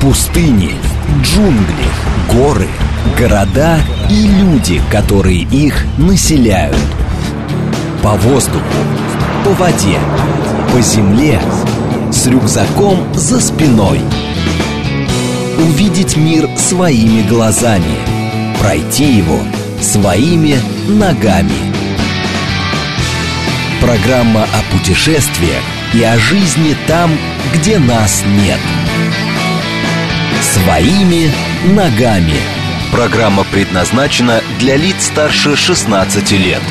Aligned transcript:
Пустыни, 0.00 0.72
джунгли, 1.22 1.84
горы, 2.30 2.66
города 3.18 3.78
и 4.08 4.26
люди, 4.26 4.80
которые 4.90 5.42
их 5.42 5.84
населяют. 5.98 6.78
По 8.02 8.12
воздуху, 8.12 8.64
по 9.44 9.50
воде, 9.50 9.98
по 10.72 10.80
земле, 10.80 11.38
с 12.10 12.26
рюкзаком 12.26 13.06
за 13.12 13.38
спиной. 13.38 14.00
Увидеть 15.58 16.16
мир 16.16 16.48
своими 16.56 17.20
глазами, 17.28 17.98
пройти 18.60 19.18
его 19.18 19.40
своими 19.82 20.58
ногами. 20.88 21.52
Программа 23.82 24.44
о 24.44 24.74
путешествиях 24.74 25.62
и 25.92 26.02
о 26.02 26.18
жизни 26.18 26.74
там, 26.86 27.10
где 27.54 27.78
нас 27.78 28.24
нет. 28.26 28.60
Своими 30.40 31.30
ногами. 31.74 32.34
Программа 32.92 33.44
предназначена 33.44 34.40
для 34.58 34.76
лиц 34.76 35.06
старше 35.06 35.56
16 35.56 36.30
лет. 36.32 36.62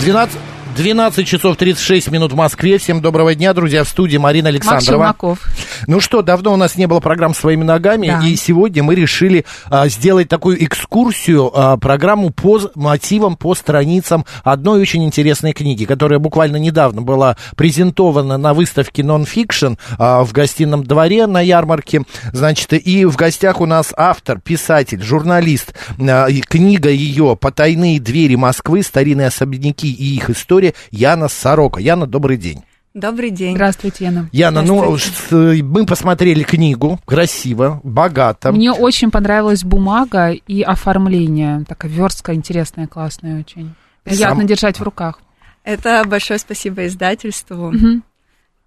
12, 0.00 0.36
12 0.76 1.26
часов 1.26 1.56
36 1.56 2.10
минут 2.10 2.32
в 2.32 2.36
Москве. 2.36 2.76
Всем 2.76 3.00
доброго 3.00 3.34
дня, 3.34 3.54
друзья. 3.54 3.82
В 3.82 3.88
студии 3.88 4.18
Марина 4.18 4.50
Александрова. 4.50 5.04
Маков. 5.04 5.38
Ну 5.86 6.00
что, 6.00 6.20
давно 6.20 6.52
у 6.52 6.56
нас 6.56 6.76
не 6.76 6.86
было 6.86 7.00
программ 7.00 7.34
«Своими 7.34 7.64
ногами», 7.64 8.08
Да. 8.08 8.26
и 8.26 8.36
сегодня 8.36 8.82
мы 8.82 8.94
решили 8.94 9.46
а, 9.70 9.88
сделать 9.88 10.28
такую 10.28 10.62
экскурсию, 10.62 11.50
а, 11.54 11.76
программу 11.78 12.28
по 12.28 12.60
мотивам, 12.74 13.36
по 13.36 13.54
страницам 13.54 14.26
одной 14.44 14.82
очень 14.82 15.02
интересной 15.04 15.54
книги, 15.54 15.86
которая 15.86 16.18
буквально 16.18 16.56
недавно 16.56 17.00
была 17.00 17.36
презентована 17.56 18.36
на 18.36 18.52
выставке 18.52 19.02
«Нонфикшн» 19.02 19.74
а, 19.98 20.24
в 20.24 20.32
гостином 20.32 20.84
дворе 20.84 21.26
на 21.26 21.40
ярмарке. 21.40 22.02
Значит, 22.32 22.74
и 22.74 23.06
в 23.06 23.16
гостях 23.16 23.62
у 23.62 23.66
нас 23.66 23.94
автор, 23.96 24.40
писатель, 24.40 25.02
журналист. 25.02 25.72
А, 25.98 26.28
Книга 26.46 26.90
ее 26.90 27.34
«Потайные 27.40 27.98
двери 27.98 28.34
Москвы. 28.34 28.82
Старинные 28.82 29.28
особняки 29.28 29.90
и 29.90 30.16
их 30.16 30.28
история» 30.28 30.65
Яна 30.90 31.28
Сорока. 31.28 31.80
Яна, 31.80 32.06
добрый 32.06 32.36
день. 32.36 32.62
Добрый 32.94 33.28
день. 33.30 33.54
Здравствуйте, 33.56 34.04
Яна. 34.06 34.30
Яна, 34.32 34.62
ну, 34.62 34.96
Здравствуйте. 34.96 35.60
с- 35.60 35.64
мы 35.64 35.84
посмотрели 35.84 36.42
книгу, 36.44 36.98
красиво, 37.04 37.80
богато. 37.84 38.52
Мне 38.52 38.72
очень 38.72 39.10
понравилась 39.10 39.62
бумага 39.64 40.30
и 40.30 40.62
оформление. 40.62 41.64
Такая 41.68 41.90
верстка 41.90 42.32
интересная, 42.34 42.86
классная 42.86 43.40
очень. 43.40 43.74
Приятно 44.04 44.36
Сам- 44.38 44.46
держать 44.46 44.80
в 44.80 44.82
руках. 44.82 45.20
Это 45.62 46.04
большое 46.06 46.38
спасибо 46.38 46.86
издательству. 46.86 47.72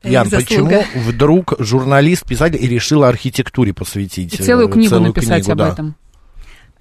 Это 0.01 0.11
Ян, 0.11 0.29
почему 0.29 0.83
вдруг 0.95 1.55
журналист, 1.59 2.25
писатель 2.25 2.63
и 2.63 2.67
решила 2.67 3.09
архитектуре 3.09 3.73
посвятить? 3.73 4.33
И 4.35 4.37
целую 4.43 4.69
э, 4.69 4.71
книгу 4.71 4.89
целую 4.89 5.07
написать 5.07 5.43
книгу, 5.45 5.51
об 5.53 5.57
да. 5.57 5.69
этом. 5.69 5.95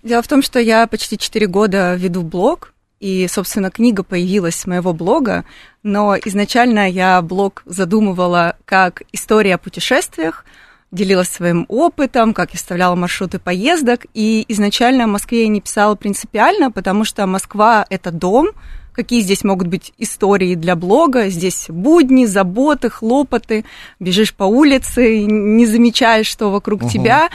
Дело 0.03 0.23
в 0.23 0.29
том, 0.29 0.43
что 0.43 0.61
я 0.61 0.87
почти 0.87 1.17
4 1.19 1.47
года 1.47 1.95
веду 1.95 2.23
блог, 2.23 2.75
и, 3.01 3.27
собственно, 3.29 3.71
книга 3.71 4.03
появилась 4.03 4.57
с 4.57 4.67
моего 4.67 4.93
блога, 4.93 5.45
но 5.83 6.17
изначально 6.17 6.91
я 6.91 7.23
блог 7.23 7.63
задумывала 7.67 8.57
как 8.65 9.03
история 9.13 9.55
о 9.55 9.59
путешествиях, 9.59 10.45
делилась 10.91 11.29
своим 11.29 11.67
опытом, 11.69 12.35
как 12.35 12.53
я 12.53 12.57
вставляла 12.57 12.95
маршруты 12.97 13.39
поездок, 13.39 14.07
и 14.15 14.45
изначально 14.49 15.05
о 15.05 15.09
Москве 15.09 15.43
я 15.43 15.49
не 15.49 15.61
писала 15.61 15.95
принципиально, 15.95 16.71
потому 16.71 17.05
что 17.05 17.27
Москва— 17.27 17.85
это 17.91 18.11
дом, 18.11 18.49
какие 18.95 19.21
здесь 19.21 19.45
могут 19.45 19.69
быть 19.69 19.93
истории 19.99 20.57
для 20.57 20.75
блога, 20.75 21.29
здесь 21.29 21.67
будни, 21.69 22.25
заботы, 22.25 22.91
хлопоты, 22.91 23.65
бежишь 24.01 24.35
по 24.35 24.45
улице, 24.45 25.25
не 25.25 25.67
замечаешь, 25.67 26.27
что 26.27 26.51
вокруг 26.51 26.81
Мгм. 26.81 26.91
тебя, 26.91 27.29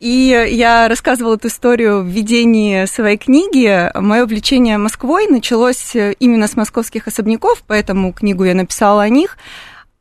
и 0.00 0.48
я 0.50 0.88
рассказывала 0.88 1.34
эту 1.34 1.48
историю 1.48 2.02
в 2.02 2.06
введении 2.06 2.86
своей 2.86 3.18
книги. 3.18 3.90
Мое 3.94 4.24
влечение 4.24 4.78
Москвой 4.78 5.26
началось 5.28 5.94
э, 5.94 6.14
именно 6.18 6.48
с 6.48 6.56
московских 6.56 7.06
особняков, 7.06 7.62
поэтому 7.66 8.12
книгу 8.14 8.44
я 8.44 8.54
написала 8.54 9.02
о 9.02 9.08
них. 9.10 9.36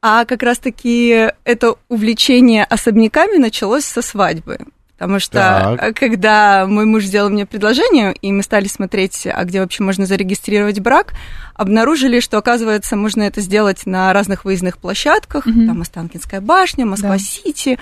А 0.02 0.24
как 0.24 0.42
раз-таки 0.42 1.32
это 1.44 1.76
увлечение 1.90 2.64
особняками 2.64 3.38
началось 3.38 3.84
со 3.84 4.02
свадьбы. 4.02 4.60
Потому 5.00 5.20
что 5.20 5.34
Так. 5.78 5.82
э, 5.82 5.94
когда 5.94 6.66
мой 6.66 6.86
муж 6.86 7.04
сделал 7.06 7.30
мне 7.30 7.46
предложение, 7.46 8.14
и 8.22 8.31
мы 8.31 8.44
стали 8.44 8.68
смотреть, 8.68 9.28
а 9.28 9.44
где 9.44 9.60
вообще 9.62 9.84
можно 9.84 10.06
зарегистрировать 10.06 10.80
брак, 10.80 11.14
обнаружили, 11.56 12.22
что, 12.22 12.38
оказывается, 12.38 12.96
можно 12.96 13.24
это 13.24 13.42
сделать 13.42 13.86
на 13.86 14.12
разных 14.14 14.46
выездных 14.46 14.78
площадках. 14.78 15.46
Мгм. 15.46 15.68
Там 15.68 15.81
Останкинская 15.81 16.40
башня, 16.42 16.86
Да. 16.86 16.92
Москва-Сити, 16.92 17.80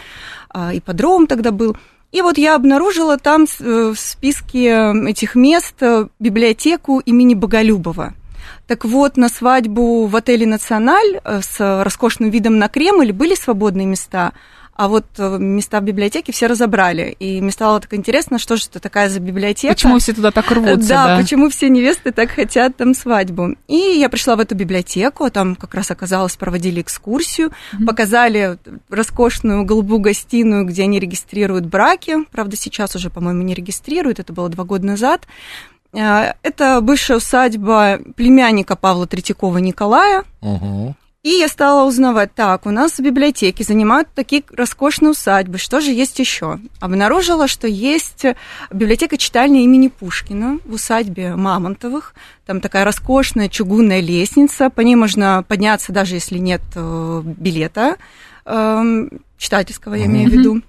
а, 0.50 0.76
ипподром 0.76 1.28
тогда 1.28 1.52
был. 1.52 1.78
И 2.12 2.22
вот 2.22 2.38
я 2.38 2.56
обнаружила 2.56 3.18
там 3.18 3.46
э, 3.60 3.94
в 3.94 4.00
списке 4.00 4.94
этих 5.08 5.36
мест 5.36 5.76
э, 5.82 6.08
библиотеку 6.20 7.00
имени 7.00 7.34
Боголюбова. 7.34 8.14
Так 8.66 8.86
вот, 8.86 9.18
на 9.18 9.30
свадьбу 9.30 10.08
в 10.08 10.16
отеле 10.16 10.46
«Националь» 10.46 11.20
э, 11.24 11.42
с 11.42 11.84
роскошным 11.84 12.30
видом 12.30 12.60
на 12.60 12.70
Кремль 12.70 13.12
были 13.12 13.36
свободные 13.36 13.86
места, 13.86 14.32
а 14.78 14.88
вот 14.88 15.06
э, 15.18 15.38
места 15.40 15.80
в 15.82 15.84
библиотеке 15.84 16.32
все 16.32 16.48
разобрали. 16.48 17.16
И 17.20 17.42
мне 17.42 17.52
стало 17.52 17.80
так 17.82 17.94
интересно, 17.94 18.38
что 18.40 18.56
же 18.56 18.66
это 18.70 18.80
такая 18.80 19.10
за 19.10 19.20
библиотека. 19.20 19.74
Почему 19.74 19.98
все 20.00 20.14
туда 20.14 20.32
так 20.32 20.50
рвутся, 20.52 20.88
да, 20.90 21.08
да? 21.08 21.18
почему 21.22 21.50
все 21.50 21.68
невесты 21.70 22.12
так 22.12 22.30
хотят 22.32 22.78
там 22.78 22.94
свадьбу. 22.94 23.56
И 23.68 23.76
я 23.76 24.08
пришла 24.10 24.36
в 24.36 24.40
эту 24.40 24.56
библиотеку, 24.56 25.24
а 25.26 25.30
там 25.32 25.56
как 25.56 25.74
раз 25.74 25.90
оказалось, 25.92 26.36
проводили 26.38 26.82
экскурсию, 26.82 27.52
Мгм. 27.74 27.88
показали 27.88 28.58
роскошную 28.90 29.66
голубую 29.66 30.00
гостиную, 30.00 30.66
где 30.66 30.84
они 30.84 31.00
регистрируют 31.00 31.66
браки. 31.66 32.16
Правда, 32.32 32.56
сейчас 32.56 32.96
уже, 32.96 33.10
по-моему, 33.10 33.42
не 33.42 33.54
регистрируют, 33.56 34.20
это 34.20 34.32
было 34.32 34.48
два 34.50 34.64
года 34.64 34.86
назад. 34.86 35.28
Э, 35.94 36.34
Это 36.44 36.82
бывшая 36.82 37.18
усадьба 37.18 38.00
племянника 38.16 38.76
Павла 38.76 39.08
Третьякова 39.08 39.58
Николая, 39.58 40.24
Мгм. 40.42 40.96
И 41.24 41.30
я 41.30 41.48
стала 41.48 41.88
узнавать, 41.88 42.34
так, 42.34 42.66
у 42.66 42.70
нас 42.70 42.94
в 42.94 43.00
библиотеке 43.00 43.64
занимают 43.64 44.08
такие 44.14 44.44
роскошные 44.54 45.12
усадьбы, 45.12 45.58
что 45.58 45.82
же 45.82 45.92
есть 45.92 46.20
еще? 46.20 46.60
Обнаружила, 46.80 47.48
что 47.48 47.68
есть 47.68 48.26
библиотека-читальня 48.72 49.64
имени 49.64 49.90
Пушкина 49.90 50.60
в 50.64 50.74
усадьбе 50.74 51.36
Мамонтовых. 51.36 52.14
Там 52.46 52.62
такая 52.62 52.86
роскошная 52.86 53.50
чугунная 53.50 54.00
лестница, 54.00 54.70
по 54.70 54.82
ней 54.82 54.96
можно 54.96 55.44
подняться, 55.48 55.92
даже 55.92 56.16
если 56.16 56.38
нет 56.38 56.62
э, 56.76 57.22
билета 57.26 57.98
эм, 58.46 59.10
читательского, 59.38 59.96
я 59.96 60.06
имею 60.06 60.30
в 60.30 60.34
виду. 60.34 60.62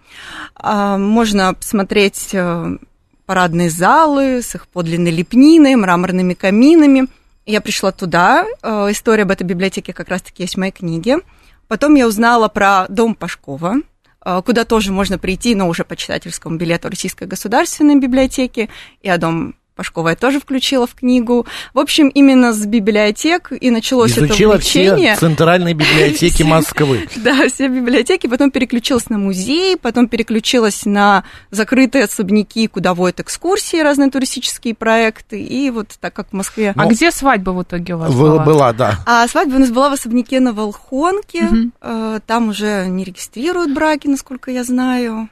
А, 0.54 0.98
Можно 0.98 1.54
посмотреть 1.54 2.30
э, 2.32 2.78
парадные 3.26 3.70
залы 3.70 4.42
с 4.42 4.54
их 4.54 4.66
подлинной 4.68 5.10
лепниной, 5.10 5.76
мраморными 5.76 6.34
каминами. 6.34 7.06
Я 7.48 7.62
пришла 7.62 7.92
туда, 7.92 8.44
э, 8.62 8.88
история 8.90 9.22
об 9.22 9.30
этой 9.30 9.44
библиотеке 9.44 9.94
как 9.94 10.10
раз-таки 10.10 10.42
есть 10.42 10.56
в 10.56 10.58
моей 10.58 10.70
книге. 10.70 11.20
Потом 11.66 11.94
я 11.94 12.06
узнала 12.06 12.48
про 12.48 12.84
дом 12.90 13.14
Пашкова, 13.14 13.76
э, 14.22 14.42
куда 14.44 14.66
тоже 14.66 14.92
можно 14.92 15.16
прийти, 15.18 15.54
но 15.54 15.66
уже 15.66 15.82
по 15.82 15.96
читательскому 15.96 16.58
билету 16.58 16.90
Российской 16.90 17.24
государственной 17.26 17.96
библиотеки. 17.96 18.68
Я 19.02 19.16
дом 19.16 19.54
Пашкова 19.78 20.08
я 20.08 20.16
тоже 20.16 20.40
включила 20.40 20.88
в 20.88 20.94
книгу. 20.96 21.46
В 21.72 21.78
общем, 21.78 22.08
именно 22.08 22.52
с 22.52 22.66
библиотек 22.66 23.52
и 23.52 23.70
началось 23.70 24.10
Изучила 24.18 24.54
это 24.54 24.64
увлечение. 24.64 25.12
все 25.12 25.20
центральные 25.20 25.74
библиотеки. 25.74 26.42
Москвы. 26.48 27.08
Да, 27.14 27.48
все 27.48 27.68
библиотеки, 27.68 28.26
потом 28.26 28.50
переключилась 28.50 29.08
на 29.08 29.18
музей, 29.18 29.76
потом 29.76 30.08
переключилась 30.08 30.84
на 30.84 31.22
закрытые 31.52 32.04
особняки, 32.06 32.66
куда 32.66 32.92
водят 32.92 33.20
экскурсии, 33.20 33.76
разные 33.76 34.10
туристические 34.10 34.74
проекты, 34.74 35.40
и 35.40 35.70
вот 35.70 35.90
так 36.00 36.12
как 36.12 36.30
в 36.30 36.32
Москве... 36.32 36.72
А 36.74 36.82
Ну, 36.82 36.90
где 36.90 37.12
свадьба 37.12 37.50
в 37.50 37.62
итоге 37.62 37.94
у 37.94 37.98
вас 37.98 38.12
Была, 38.12 38.42
была? 38.44 38.72
да. 38.72 38.98
А 39.06 39.28
свадьба 39.28 39.54
у 39.54 39.58
нас 39.60 39.70
была 39.70 39.90
в 39.90 39.92
особняке 39.92 40.40
на 40.40 40.52
Волхонке. 40.52 41.48
Э, 41.80 42.18
там 42.26 42.48
уже 42.48 42.86
не 42.88 43.04
регистрируют 43.04 43.72
браки, 43.72 44.08
насколько 44.08 44.50
я 44.50 44.64
знаю. 44.64 45.28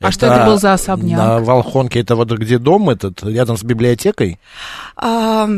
А 0.00 0.12
что 0.12 0.26
это 0.26 0.46
был 0.46 0.58
за 0.58 0.74
особняк? 0.74 1.18
На 1.18 1.38
Волхонке, 1.40 2.00
это 2.00 2.14
вот 2.14 2.30
где 2.30 2.58
дом 2.58 2.88
этот, 2.90 3.22
рядом 3.24 3.56
с 3.56 3.64
библиотекой? 3.64 4.38
А, 4.96 5.48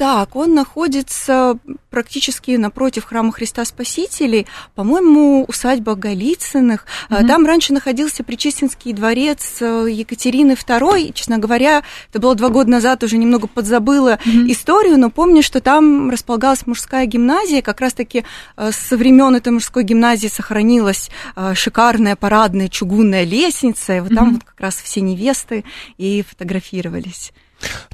так, 0.00 0.34
он 0.34 0.54
находится 0.54 1.58
практически 1.90 2.52
напротив 2.52 3.04
храма 3.04 3.32
Христа 3.32 3.66
Спасителей, 3.66 4.46
по-моему, 4.74 5.44
усадьба 5.46 5.94
Голицыных. 5.94 6.86
Мгм. 7.10 7.26
Там 7.28 7.44
раньше 7.44 7.74
находился 7.74 8.24
Причистинский 8.24 8.94
дворец 8.94 9.58
э, 9.60 9.88
Екатерины 9.90 10.52
II. 10.52 11.12
Честно 11.12 11.36
говоря, 11.36 11.82
это 12.08 12.18
было 12.18 12.34
два 12.34 12.48
года 12.48 12.70
назад, 12.70 13.04
уже 13.04 13.18
немного 13.18 13.46
подзабыла 13.46 14.18
Мгм. 14.24 14.50
историю, 14.50 14.96
но 14.98 15.10
помню, 15.10 15.42
что 15.42 15.60
там 15.60 16.08
располагалась 16.08 16.66
мужская 16.66 17.04
гимназия. 17.04 17.60
Как 17.60 17.82
раз-таки 17.82 18.24
э, 18.56 18.70
со 18.72 18.96
времен 18.96 19.34
этой 19.36 19.52
мужской 19.52 19.82
гимназии 19.84 20.28
сохранилась 20.28 21.10
э, 21.36 21.52
шикарная 21.54 22.16
парадная 22.16 22.70
чугунная 22.70 23.24
лестница. 23.24 23.98
И 23.98 24.00
вот 24.00 24.14
там 24.14 24.28
Мгм. 24.28 24.34
вот 24.36 24.44
как 24.44 24.60
раз 24.60 24.76
все 24.76 25.02
невесты 25.02 25.62
и 25.98 26.24
фотографировались. 26.26 27.32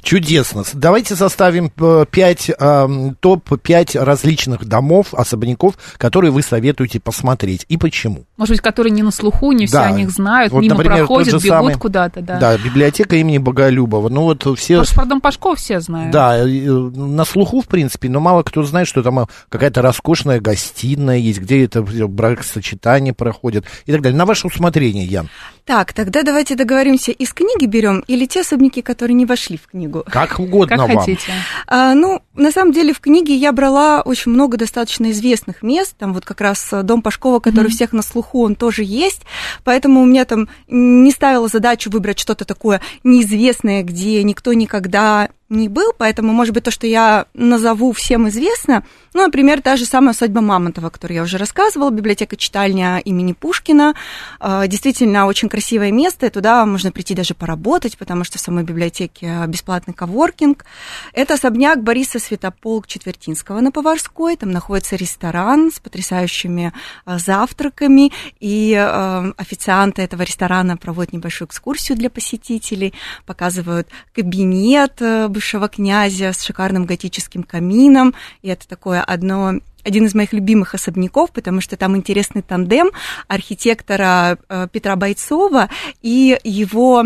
Чудесно. 0.01 0.63
Давайте 0.73 1.15
составим 1.15 1.71
э, 1.79 2.05
5, 2.09 2.49
э, 2.57 2.87
топ-5 3.19 4.03
различных 4.03 4.65
домов, 4.65 5.13
особняков, 5.13 5.75
которые 5.97 6.31
вы 6.31 6.41
советуете 6.41 6.99
посмотреть. 6.99 7.65
И 7.67 7.77
почему? 7.77 8.23
Может 8.37 8.53
быть, 8.53 8.61
которые 8.61 8.91
не 8.91 9.03
на 9.03 9.11
слуху, 9.11 9.51
не 9.51 9.65
все 9.65 9.77
Да. 9.77 9.85
о 9.87 9.91
них 9.91 10.09
знают, 10.11 10.53
Вот, 10.53 10.61
мимо 10.61 10.75
например, 10.75 10.99
проходят, 10.99 11.27
бегут 11.33 11.43
самый- 11.43 11.75
куда-то, 11.75 12.21
да. 12.21 12.37
Да, 12.39 12.57
библиотека 12.57 13.15
имени 13.17 13.37
Боголюбова. 13.37 14.09
Ну 14.09 14.21
вот 14.21 14.43
все... 14.57 14.75
Потому 14.75 14.85
что 14.85 14.95
про 14.95 15.05
Дом 15.05 15.21
Пашков 15.21 15.59
все 15.59 15.79
знают. 15.81 16.11
Да, 16.11 16.37
э, 16.37 16.45
на 16.45 17.25
слуху, 17.25 17.61
в 17.61 17.67
принципе, 17.67 18.09
но 18.09 18.19
мало 18.19 18.43
кто 18.43 18.63
знает, 18.63 18.87
что 18.87 19.03
там 19.03 19.19
э, 19.19 19.25
какая-то 19.49 19.81
роскошная 19.81 20.39
гостиная 20.39 21.17
есть, 21.17 21.39
где 21.39 21.65
это 21.65 21.81
бракосочетание 21.81 23.13
проходит 23.13 23.65
и 23.85 23.91
так 23.91 24.01
далее. 24.01 24.17
На 24.17 24.25
ваше 24.25 24.47
усмотрение, 24.47 25.05
Ян. 25.05 25.29
Так, 25.65 25.91
тогда 25.93 26.23
давайте 26.23 26.55
договоримся, 26.55 27.11
из 27.11 27.33
книги 27.33 27.65
берем 27.65 27.99
или 28.07 28.25
те 28.25 28.41
особняки, 28.41 28.81
которые 28.81 29.15
не 29.15 29.25
вошли 29.25 29.56
в 29.57 29.67
книгу? 29.67 30.03
Как 30.05 30.39
угодно 30.39 30.77
Как 30.77 30.87
вам. 30.87 30.99
хотите. 30.99 31.31
А, 31.67 31.93
ну, 31.93 32.21
на 32.35 32.51
самом 32.51 32.71
деле 32.71 32.93
в 32.93 32.99
книге 32.99 33.35
я 33.35 33.51
брала 33.51 34.01
очень 34.01 34.31
много 34.31 34.57
достаточно 34.57 35.11
известных 35.11 35.63
мест. 35.63 35.95
Там 35.97 36.13
вот 36.13 36.25
как 36.25 36.41
раз 36.41 36.67
э, 36.71 36.83
дом 36.83 37.01
Пашкова, 37.01 37.39
который 37.39 37.67
у 37.67 37.69
всех 37.69 37.93
на 37.93 38.01
слуху, 38.01 38.43
он 38.43 38.55
тоже 38.55 38.83
есть. 38.83 39.21
Поэтому 39.63 40.01
у 40.01 40.05
меня 40.05 40.25
там 40.25 40.49
не 40.67 41.11
ставила 41.11 41.47
задачу 41.47 41.89
выбрать 41.89 42.19
что-то 42.19 42.45
такое 42.45 42.81
неизвестное, 43.03 43.83
где 43.83 44.23
никто 44.23 44.53
никогда 44.53 45.29
не 45.49 45.69
был, 45.69 45.93
поэтому, 45.97 46.33
может 46.33 46.53
быть, 46.53 46.63
то, 46.63 46.71
что 46.71 46.87
я 46.87 47.25
назову, 47.33 47.93
всем 47.93 48.27
известно. 48.27 48.83
Ну, 49.13 49.23
например, 49.23 49.61
та 49.61 49.77
же 49.77 49.85
самая 49.85 50.11
усадьба 50.11 50.41
Мамонтова, 50.41 50.87
о 50.87 50.91
которой 50.91 51.13
я 51.13 51.23
уже 51.23 51.37
рассказывала, 51.37 51.89
библиотека-читальня 51.89 52.99
имени 52.99 53.33
Пушкина. 53.33 53.95
А, 54.39 54.67
Действительно, 54.67 55.25
очень 55.25 55.47
красивое 55.47 55.91
место, 55.91 56.25
и 56.25 56.29
туда 56.29 56.65
можно 56.65 56.91
прийти 56.91 57.15
даже 57.15 57.33
поработать, 57.33 57.97
потому 57.97 58.25
что 58.25 58.37
в 58.37 58.41
самой 58.41 58.63
библиотеке 58.63 59.45
бесплатный 59.47 59.93
коворкинг. 59.93 60.65
Это 61.13 61.35
особняк 61.35 61.81
Бориса 61.81 62.19
Святополк 62.19 62.87
Четвертинского 62.87 63.61
на 63.61 63.71
Поварской. 63.71 64.35
Там 64.35 64.51
находится 64.51 64.97
ресторан 64.97 65.71
с 65.71 65.79
потрясающими 65.79 66.73
а, 67.05 67.19
завтраками, 67.19 68.11
и 68.39 68.73
э, 68.73 69.31
официанты 69.37 70.01
этого 70.01 70.23
ресторана 70.23 70.77
проводят 70.77 71.13
небольшую 71.13 71.47
экскурсию 71.47 71.97
для 71.97 72.09
посетителей, 72.09 72.93
показывают 73.25 73.87
кабинет 74.13 75.01
э, 75.01 75.27
бывшего 75.37 75.69
князя 75.69 76.33
с 76.33 76.41
шикарным 76.41 76.85
готическим 76.85 77.43
камином, 77.43 78.15
и 78.41 78.47
это 78.49 78.67
такое 78.67 79.03
одно 79.03 79.53
один 79.83 80.07
из 80.07 80.15
моих 80.15 80.33
любимых 80.33 80.73
особняков, 80.73 81.31
потому 81.31 81.61
что 81.61 81.77
там 81.77 81.95
интересный 81.95 82.41
тандем 82.41 82.89
архитектора 83.27 84.39
э, 84.49 84.67
Петра 84.71 84.95
Бойцова 84.95 85.69
и 86.01 86.39
его 86.43 87.03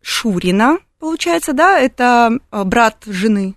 Шурина, 0.00 0.78
получается, 0.98 1.52
да, 1.52 1.78
это 1.78 2.38
э, 2.50 2.64
брат 2.64 3.02
жены. 3.04 3.54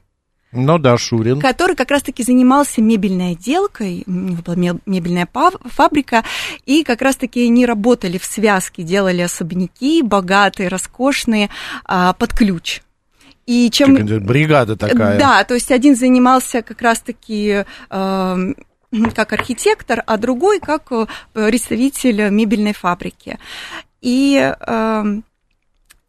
Ну 0.51 0.77
да, 0.77 0.97
Шурин. 0.97 1.39
который 1.39 1.77
как 1.77 1.89
раз-таки 1.91 2.23
занимался 2.23 2.81
мебельной 2.81 3.31
отделкой, 3.31 4.03
у 4.07 4.11
него 4.11 4.41
была 4.41 4.57
ме- 4.57 4.79
мебельная 4.85 5.27
фабрика, 5.65 6.25
и 6.65 6.83
как 6.83 7.01
раз-таки 7.01 7.47
они 7.47 7.65
работали 7.65 8.17
в 8.17 8.25
связке, 8.25 8.83
делали 8.83 9.21
особняки 9.21 10.01
богатые, 10.01 10.67
роскошные, 10.67 11.49
а, 11.85 12.11
под 12.11 12.33
ключ. 12.33 12.81
И 13.47 13.71
чем... 13.71 13.95
Бригада 13.95 14.75
такая. 14.75 15.17
Да, 15.17 15.43
то 15.45 15.53
есть 15.53 15.71
один 15.71 15.95
занимался 15.95 16.61
как 16.61 16.81
раз-таки 16.81 17.63
эм, 17.89 18.55
как 19.15 19.33
архитектор, 19.33 20.03
а 20.05 20.17
другой 20.17 20.59
как 20.59 20.91
э, 20.91 21.05
представитель 21.33 22.29
мебельной 22.29 22.73
фабрики. 22.73 23.39
И 24.01 24.53
эм, 24.67 25.23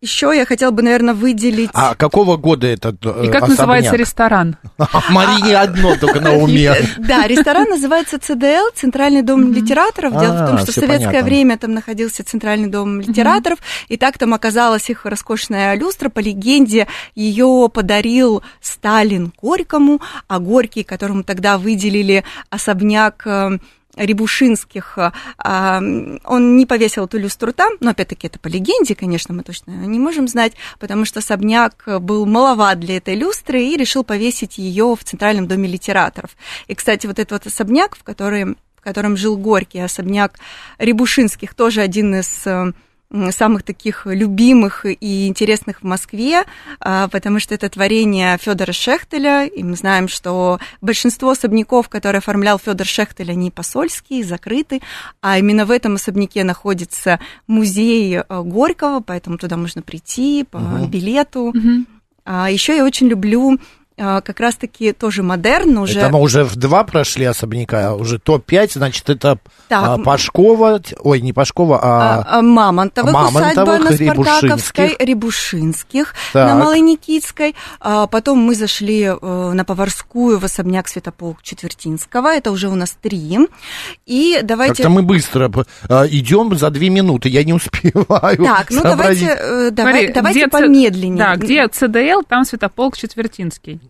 еще 0.00 0.32
я 0.34 0.46
хотела 0.46 0.70
бы, 0.70 0.82
наверное, 0.82 1.14
выделить... 1.14 1.70
А 1.74 1.94
какого 1.94 2.36
года 2.36 2.66
этот 2.66 3.04
э, 3.04 3.24
И 3.24 3.26
как 3.26 3.42
особняк? 3.42 3.48
называется 3.48 3.96
ресторан? 3.96 4.56
Марине 5.10 5.56
одно 5.56 5.96
только 5.96 6.20
на 6.20 6.34
уме. 6.36 6.72
Да, 6.98 7.26
ресторан 7.26 7.68
называется 7.68 8.18
ЦДЛ, 8.20 8.70
Центральный 8.76 9.22
дом 9.22 9.52
литераторов. 9.52 10.12
Дело 10.12 10.34
в 10.34 10.46
том, 10.46 10.56
А, 10.56 10.58
что 10.58 10.70
в 10.70 10.74
советское 10.74 11.22
время 11.24 11.58
там 11.58 11.72
находился 11.74 12.22
Центральный 12.24 12.68
дом 12.68 13.00
литераторов, 13.00 13.58
и 13.88 13.96
так 13.96 14.18
там 14.18 14.34
оказалась 14.34 14.88
их 14.88 15.04
роскошная 15.04 15.74
люстра. 15.74 16.08
По 16.10 16.20
легенде, 16.20 16.86
ее 17.16 17.68
подарил 17.72 18.42
Сталин 18.60 19.32
Горькому, 19.40 20.00
а 20.28 20.38
Горький, 20.38 20.84
которому 20.84 21.24
тогда 21.24 21.58
выделили 21.58 22.22
особняк 22.50 23.22
э, 23.26 23.58
Рябушинских, 23.96 24.99
а, 25.38 25.79
он 26.25 26.56
не 26.56 26.67
повесил 26.67 27.06
эту 27.06 27.19
люстру 27.19 27.52
там, 27.52 27.75
но 27.81 27.90
опять-таки 27.90 28.26
это 28.26 28.38
по 28.38 28.46
легенде, 28.46 28.94
конечно, 28.94 29.35
мы 29.35 29.43
точно 29.43 29.73
не 29.73 29.99
можем 29.99 30.29
знать, 30.29 30.52
потому 30.79 31.05
что 31.05 31.19
особняк 31.19 31.85
был 32.00 32.26
маловат 32.26 32.79
для 32.79 32.99
этой 32.99 33.14
люстры 33.14 33.62
и 33.62 33.76
решил 33.76 34.05
повесить 34.05 34.58
ее 34.58 34.94
в 34.94 35.02
Центральном 35.05 35.49
доме 35.49 35.69
литераторов. 35.69 36.37
И, 36.67 36.75
кстати, 36.75 37.06
вот 37.06 37.19
этот 37.19 37.32
вот 37.32 37.46
особняк, 37.46 37.96
в, 37.96 38.05
который, 38.05 38.56
в 38.76 38.81
котором 38.82 39.17
жил 39.17 39.37
Горький, 39.37 39.81
особняк 39.81 40.38
Рябушинских, 40.79 41.55
тоже 41.55 41.81
один 41.81 42.14
из 42.14 42.46
э, 42.46 42.73
самых 43.31 43.62
таких 43.62 44.06
любимых 44.06 44.84
и 44.84 45.28
интересных 45.28 45.81
в 45.81 45.84
Москве, 45.84 46.44
а, 46.81 47.08
потому 47.08 47.40
что 47.40 47.55
это 47.55 47.69
творение 47.70 48.37
Федора 48.38 48.72
Шехтеля, 48.72 49.46
и 49.46 49.62
мы 49.62 49.76
знаем, 49.76 50.08
что 50.08 50.58
большинство 50.82 51.31
особняков, 51.31 51.88
которые 51.88 52.19
оформлял 52.19 52.58
Федор 52.58 52.87
Шехтель, 52.87 53.31
они 53.31 53.50
посольские, 53.50 54.25
закрыты, 54.25 54.82
а 55.22 55.38
именно 55.38 55.64
в 55.64 55.70
этом 55.70 55.94
особняке 55.94 56.44
находится 56.44 57.19
музей 57.46 58.19
э, 58.19 58.25
Горького, 58.28 59.00
поэтому 59.00 59.38
туда 59.38 59.56
можно 59.56 59.81
прийти 59.81 60.44
по 60.44 60.58
билету. 60.88 61.52
А 62.31 62.50
еще 62.50 62.76
я 62.76 62.84
очень 62.84 63.08
люблю 63.08 63.58
как 63.98 64.40
раз-таки 64.40 64.92
тоже 64.92 65.22
модерн, 65.22 65.78
уже... 65.78 65.98
Это 66.00 66.10
мы 66.10 66.20
уже 66.20 66.44
в 66.44 66.56
два 66.56 66.84
прошли 66.84 67.24
особняка, 67.24 67.88
а 67.88 67.94
уже 67.94 68.18
топ-5, 68.18 68.72
значит, 68.74 69.10
это 69.10 69.38
Так. 69.68 69.84
а, 69.84 69.98
Пашкова, 69.98 70.80
ой, 71.00 71.20
не 71.20 71.32
Пашкова, 71.32 71.80
а... 71.82 72.24
А, 72.28 72.38
а, 72.38 72.42
Мамонтовых, 72.42 73.12
Мамонтовых, 73.12 73.52
усадьба 73.52 73.78
на 73.78 73.92
Спартаковской, 73.92 74.96
Рябушинских. 74.98 75.08
Рябушинских, 75.08 76.14
Так. 76.32 76.48
на 76.48 76.54
Малой 76.56 76.80
Никитской. 76.80 77.54
А, 77.80 78.06
потом 78.06 78.38
мы 78.38 78.54
зашли 78.54 79.02
э, 79.02 79.50
на 79.54 79.64
Поварскую 79.64 80.38
в 80.38 80.44
особняк 80.44 80.88
Святополк 80.88 81.42
Четвертинского. 81.42 82.28
Это 82.28 82.50
уже 82.50 82.68
у 82.68 82.74
нас 82.74 82.96
три. 83.00 83.38
И 84.06 84.40
давайте... 84.42 84.74
Как-то 84.82 84.90
мы 84.90 85.02
быстро 85.02 85.50
а, 85.88 86.06
идем 86.06 86.56
за 86.56 86.70
две 86.70 86.88
минуты, 86.88 87.28
я 87.28 87.44
не 87.44 87.52
успеваю 87.52 88.36
Так, 88.36 88.70
ну 88.70 88.82
сообразить. 88.82 89.26
давайте, 89.26 89.42
э, 89.42 89.70
давай- 89.70 89.92
Смотри, 89.92 90.12
давайте 90.12 90.38
где 90.38 90.48
Ц- 90.48 90.50
помедленнее. 90.50 91.18
Да, 91.18 91.36
где 91.36 91.68
ЦДЛ, 91.68 92.22
там 92.28 92.44
Святополк 92.44 92.96
Четвертинский. 92.96 93.80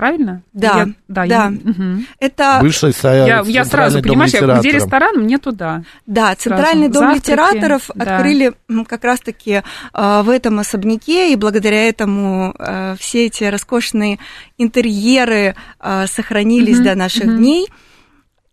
Правильно? 0.00 0.42
Да, 0.54 0.66
Я- 0.78 0.84
да. 0.86 0.94
да. 1.08 1.24
я- 1.24 1.50
мгм. 1.50 2.06
Это, 2.20 2.58
Бывший 2.62 2.94
со- 2.94 3.08
Я, 3.08 3.42
я 3.46 3.64
сразу, 3.66 3.96
дом 4.00 4.02
понимаешь, 4.04 4.32
я- 4.32 4.58
где 4.58 4.70
ресторан, 4.70 5.16
мне 5.16 5.36
туда. 5.36 5.82
да, 6.06 6.34
Центральный 6.36 6.86
Сразу. 6.90 6.92
дом 6.94 7.14
Завтраки, 7.16 7.26
литераторов 7.30 7.90
да. 7.94 8.16
открыли 8.16 8.52
как 8.88 9.04
раз-таки 9.04 9.62
э, 9.92 10.22
в 10.22 10.30
этом 10.30 10.58
особняке, 10.58 11.34
и 11.34 11.36
благодаря 11.36 11.86
этому 11.86 12.54
э, 12.58 12.96
все 12.98 13.26
эти 13.26 13.44
роскошные 13.44 14.18
интерьеры 14.56 15.54
э, 15.78 16.06
сохранились 16.06 16.76
Мгм, 16.76 16.84
до 16.84 16.94
наших 16.94 17.24
мгм. 17.26 17.36
дней. 17.36 17.68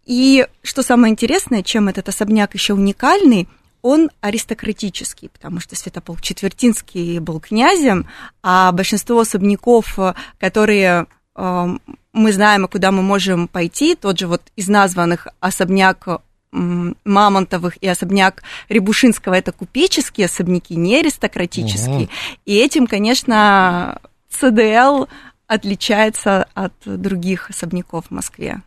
И 0.05 0.45
что 0.63 0.83
самое 0.83 1.13
интересное, 1.13 1.63
чем 1.63 1.88
этот 1.88 2.10
особняк 2.10 2.55
еще 2.55 2.74
уникальный, 2.74 3.48
он 3.81 4.10
аристократический, 4.19 5.29
потому 5.29 5.62
что 5.62 5.77
Святополк 5.77 6.19
Четвертинский 6.21 7.19
был 7.19 7.39
князем, 7.39 8.05
а 8.43 8.74
большинство 8.74 9.21
особняков, 9.21 9.98
которые 10.39 11.05
мы 11.38 12.34
знаем, 12.34 12.65
и 12.65 12.67
куда 12.67 12.91
мы 12.91 13.03
можем 13.03 13.48
пойти, 13.48 13.96
тот 13.96 14.20
же 14.20 14.27
вот 14.27 14.41
из 14.56 14.67
названных 14.67 15.27
особняк 15.39 16.08
Мамонтовых 16.51 17.77
и 17.84 17.88
особняк 17.88 18.41
Рябушинского, 18.70 19.36
это 19.36 19.51
купеческие 19.51 20.25
особняки, 20.25 20.75
не 20.75 21.00
аристократические. 21.00 22.10
И 22.46 22.56
этим, 22.56 22.88
конечно, 22.88 24.00
ЦДЛ 24.29 25.06
отличается 25.46 26.48
от 26.53 26.74
других 26.86 27.50
особняков 27.50 28.08
в 28.08 28.12
Москве. 28.12 28.62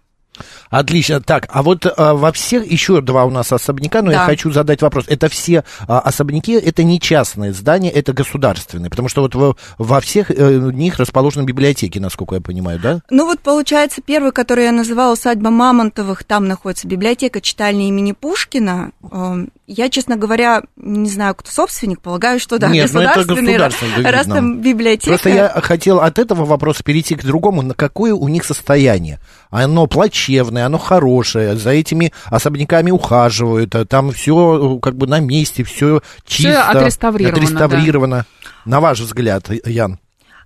Отлично. 0.70 1.20
Так, 1.20 1.48
а 1.50 1.62
вот 1.62 1.86
а, 1.86 2.14
во 2.14 2.32
всех 2.32 2.70
еще 2.70 3.00
два 3.00 3.24
у 3.24 3.30
нас 3.30 3.52
особняка, 3.52 4.02
но 4.02 4.10
я 4.10 4.18
Да. 4.18 4.24
хочу 4.26 4.50
задать 4.52 4.82
вопрос. 4.82 5.04
Это 5.08 5.28
все 5.28 5.64
а, 5.88 6.00
особняки, 6.00 6.52
это 6.52 6.82
не 6.82 7.00
частные 7.00 7.52
здания, 7.52 7.90
это 7.90 8.12
государственные, 8.12 8.90
потому 8.90 9.08
что 9.08 9.22
вот 9.22 9.34
во, 9.34 9.56
во 9.78 10.00
всех 10.00 10.30
э, 10.30 10.70
них 10.72 10.98
расположены 10.98 11.44
библиотеки, 11.44 11.98
насколько 11.98 12.34
я 12.36 12.40
понимаю, 12.40 12.78
да? 12.78 13.00
Ну 13.10 13.26
вот, 13.26 13.40
получается, 13.40 14.02
первый, 14.04 14.32
который 14.32 14.64
я 14.64 14.72
называла 14.72 15.12
усадьба 15.12 15.50
Мамонтовых, 15.50 16.24
там 16.24 16.46
находится 16.48 16.86
библиотека 16.86 17.40
читальня 17.40 17.88
имени 17.88 18.12
Пушкина. 18.12 18.92
Эм, 19.10 19.48
Я, 19.72 19.88
честно 19.88 20.16
говоря, 20.16 20.62
не 20.74 21.08
знаю, 21.08 21.36
кто 21.36 21.48
собственник, 21.48 22.00
полагаю, 22.00 22.40
что 22.40 22.58
да, 22.58 22.70
Нет, 22.70 22.92
ну 22.92 23.02
это 23.02 23.20
государственный, 23.20 23.52
государственный, 23.52 24.02
да, 24.02 24.10
раз 24.10 24.26
там 24.26 24.60
библиотека. 24.60 25.10
Просто 25.10 25.28
я 25.28 25.48
хотел 25.48 26.00
от 26.00 26.18
этого 26.18 26.44
вопроса 26.44 26.82
перейти 26.82 27.14
к 27.14 27.22
другому. 27.22 27.62
На 27.62 27.74
какое 27.74 28.12
у 28.12 28.26
них 28.26 28.44
состояние? 28.44 29.20
Оно 29.48 29.86
плачевное, 29.86 30.66
оно 30.66 30.76
хорошее, 30.76 31.54
за 31.54 31.70
этими 31.70 32.12
особняками 32.24 32.90
ухаживают, 32.90 33.72
а 33.76 33.84
там 33.84 34.10
все 34.10 34.80
как 34.82 34.96
бы 34.96 35.06
на 35.06 35.20
месте, 35.20 35.62
все 35.62 36.02
чисто. 36.26 36.68
отреставрировано, 36.68 37.36
отреставрировано. 37.36 38.26
На 38.64 38.80
ваш 38.80 38.98
взгляд, 38.98 39.50
Ян? 39.64 40.00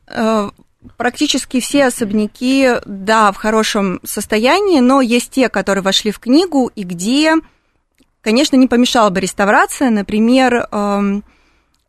Э, 0.07 0.51
Практически 0.99 1.61
все 1.61 1.87
особняки, 1.87 2.73
да, 2.85 3.33
в 3.33 3.37
хорошем 3.37 4.01
состоянии, 4.05 4.81
но 4.81 5.01
есть 5.01 5.31
те, 5.31 5.49
которые 5.49 5.83
вошли 5.83 6.11
в 6.11 6.19
книгу, 6.19 6.71
и 6.75 6.83
где, 6.83 7.37
конечно, 8.25 8.57
не 8.57 8.67
помешала 8.67 9.11
бы 9.11 9.21
реставрация. 9.21 9.91
Например, 9.91 10.67
эм, 10.73 11.23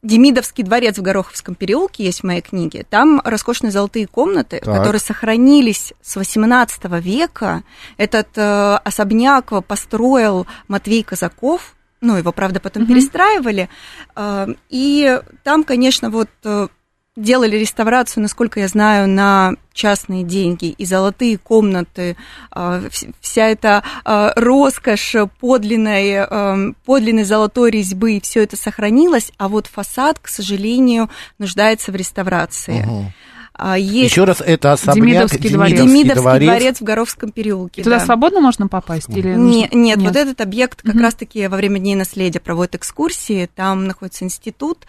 Демидовский 0.04 0.64
дворец 0.64 1.00
в 1.00 1.02
Гороховском 1.02 1.56
переулке 1.56 2.04
есть 2.06 2.20
в 2.22 2.26
моей 2.26 2.42
книге. 2.42 2.86
Там 2.88 3.22
роскошные 3.26 3.72
золотые 3.72 4.06
комнаты, 4.06 4.62
Так. 4.64 4.76
которые 4.78 5.00
сохранились 5.00 5.94
с 6.04 6.16
18 6.16 7.00
века. 7.00 7.64
Этот 7.98 8.28
э, 8.36 8.76
особняк 8.84 9.52
построил 9.66 10.46
Матвей 10.68 11.02
Казаков. 11.02 11.74
Ну, 12.02 12.18
его, 12.18 12.32
правда, 12.32 12.60
потом 12.60 12.84
Мгм. 12.84 12.94
перестраивали. 12.94 13.68
Э, 14.16 14.48
и 14.70 15.20
там, 15.44 15.64
конечно, 15.64 16.12
вот 16.12 16.30
э, 16.44 16.68
делали 17.16 17.56
реставрацию, 17.56 18.24
насколько 18.24 18.60
я 18.60 18.68
знаю, 18.68 19.08
на 19.08 19.54
частные 19.74 20.24
деньги. 20.24 20.66
И 20.78 20.86
золотые 20.86 21.38
комнаты, 21.38 22.18
вс- 22.54 23.14
вся 23.22 23.48
эта 23.48 23.84
э, 24.04 24.32
роскошь 24.36 25.16
подлинной, 25.40 26.26
э, 26.30 26.74
подлинной 26.86 27.24
золотой 27.24 27.72
резьбы, 27.72 28.20
все 28.22 28.44
это 28.44 28.58
сохранилось, 28.58 29.32
а 29.38 29.48
вот 29.48 29.68
фасад, 29.68 30.20
к 30.20 30.28
сожалению, 30.28 31.10
нуждается 31.40 31.92
в 31.92 31.96
реставрации. 31.96 33.14
А, 33.58 33.78
Есть 33.78 34.12
Еще 34.12 34.26
раз, 34.26 34.42
это 34.46 34.74
особняк 34.74 34.96
Демидовский 35.06 35.50
дворец. 35.50 35.80
Демидовский 35.80 36.22
дворец. 36.22 36.50
дворец. 36.50 36.78
в 36.80 36.84
Горовском 36.84 37.32
переулке. 37.32 37.80
И 37.80 37.84
туда 37.86 38.00
да. 38.00 38.06
свободно 38.06 38.42
можно 38.42 38.68
попасть? 38.68 39.08
Или 39.08 39.30
Не- 39.30 39.36
нужно- 39.38 39.70
нет, 39.78 40.00
вот 40.02 40.16
этот 40.18 40.42
объект 40.42 40.82
как 40.82 40.96
Мгм. 40.96 41.04
раз-таки 41.04 41.48
во 41.48 41.56
время 41.56 41.80
Дней 41.80 41.96
наследия 41.96 42.42
проводят 42.42 42.76
экскурсии. 42.76 43.50
Там 43.56 43.88
находится 43.88 44.26
институт 44.26 44.80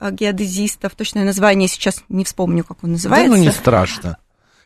геодезистов. 0.00 0.94
Точное 0.94 1.24
название 1.24 1.68
сейчас 1.68 2.02
не 2.08 2.24
вспомню, 2.24 2.64
как 2.64 2.78
он 2.82 2.90
Да, 2.90 2.92
называется. 2.94 3.30
ну 3.30 3.36
не 3.36 3.50
страшно. 3.50 4.18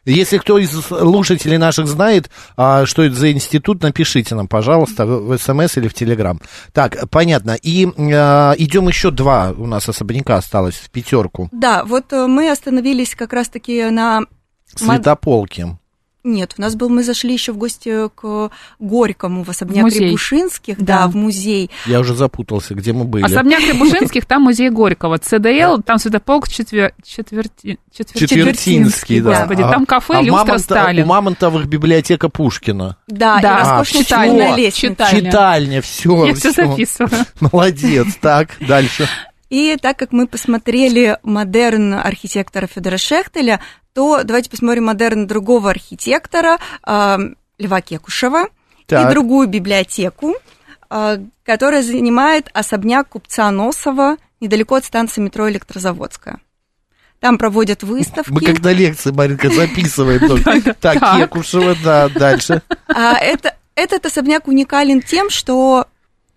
Если 0.07 0.39
кто 0.39 0.57
из 0.57 0.71
слушателей 0.71 1.59
наших 1.59 1.87
знает, 1.87 2.31
а, 2.57 2.87
что 2.87 3.03
это 3.03 3.15
за 3.15 3.33
институт, 3.33 3.83
напишите 3.83 4.35
нам, 4.35 4.49
пожалуйста, 4.49 5.05
в 5.05 5.37
СМС 5.37 5.77
или 5.77 5.89
в 5.89 5.95
Телеграм. 5.95 6.41
Так, 6.73 7.09
понятно. 7.11 7.57
И 7.63 7.87
а, 7.99 8.55
идем 8.57 8.89
еще 8.89 9.11
два 9.11 9.53
у 9.57 9.67
нас 9.67 9.89
особняка 9.89 10.37
осталось 10.37 10.77
в 10.77 10.91
пятерку. 10.91 11.51
Да, 11.53 11.85
вот 11.85 12.13
э, 12.15 12.27
мы 12.27 12.51
остановились 12.51 13.15
как 13.15 13.35
раз-таки 13.35 13.91
на... 13.91 14.23
Светополки. 14.75 15.77
Нет, 16.23 16.55
у 16.59 16.61
нас 16.61 16.75
был, 16.75 16.91
мы 16.91 17.03
зашли 17.03 17.33
еще 17.33 17.53
в 17.53 17.57
гости 17.57 18.09
к 18.15 18.51
Горькому 18.79 19.43
в 19.43 19.49
особняк 19.49 19.85
музей. 19.85 20.07
Рябушинских, 20.09 20.77
да. 20.79 20.99
Да. 21.01 21.07
в 21.09 21.17
музей. 21.17 21.71
Я 21.87 22.01
уже 22.01 22.15
запутался, 22.15 22.75
где 22.75 22.93
мы 22.93 23.05
были. 23.05 23.25
Особняк 23.25 23.61
Рябушинских, 23.61 24.27
там 24.27 24.43
музей 24.43 24.69
Горького. 24.69 25.17
ЦДЛ, 25.19 25.81
там 25.85 25.99
светополк 25.99 26.49
четвер... 26.49 26.93
четверти... 27.03 27.79
четвер- 27.97 28.19
Четвертинский, 28.29 29.21
да. 29.21 29.31
Господи, 29.41 29.63
А- 29.63 29.71
там 29.71 29.87
кафе 29.87 30.15
а 30.19 30.23
люстра 30.23 30.45
Мамонта- 30.45 30.59
Сталин. 30.59 31.05
У 31.05 31.07
Мамонтовых 31.07 31.67
библиотека 31.67 32.29
Пушкина. 32.29 32.97
Да, 33.09 33.41
Да. 33.41 33.55
и 33.57 33.61
роскошная 33.61 34.03
А, 34.03 34.05
чайная 34.05 34.57
лестница. 34.57 34.91
Читальня. 35.11 35.31
Читальня, 35.31 35.83
все. 35.83 36.25
Я 36.27 36.35
все 36.35 36.51
записываю. 36.53 37.25
Молодец. 37.41 38.09
Так, 38.21 38.51
дальше. 38.61 39.09
И 39.49 39.77
так 39.83 39.99
как 39.99 40.13
мы 40.13 40.29
посмотрели 40.29 41.19
модерн 41.25 41.95
архитектора 41.95 42.69
Федора 42.69 42.99
Шехтеля, 42.99 43.59
то 43.93 44.23
давайте 44.25 44.51
посмотрим 44.51 44.85
модерн 44.85 45.27
другого 45.27 45.71
архитектора 45.71 46.59
э, 46.87 47.19
Льва 47.59 47.81
Кекушева 47.81 48.47
Так. 48.87 49.07
и 49.07 49.11
другую 49.11 49.49
библиотеку, 49.49 50.35
э, 50.91 51.19
которая 51.45 51.83
занимает 51.83 52.49
особняк 52.53 53.09
купца 53.09 53.51
Носова 53.51 54.17
недалеко 54.41 54.77
от 54.77 54.85
станции 54.85 55.21
метро 55.21 55.49
Электрозаводская. 55.51 56.41
Там 57.21 57.37
проводят 57.37 57.83
выставки. 57.83 58.31
Мы 58.31 58.41
на 58.41 58.73
лекции, 58.73 59.11
Маринка, 59.11 59.51
записываем. 59.51 60.27
только. 60.27 60.75
Так, 60.75 61.01
Так. 61.01 61.17
Кекушева, 61.21 61.77
да, 61.85 62.09
дальше. 62.09 62.63
А 62.89 63.15
это, 63.19 63.55
этот 63.75 64.07
особняк 64.07 64.49
уникален 64.49 65.03
тем, 65.03 65.29
что 65.29 65.87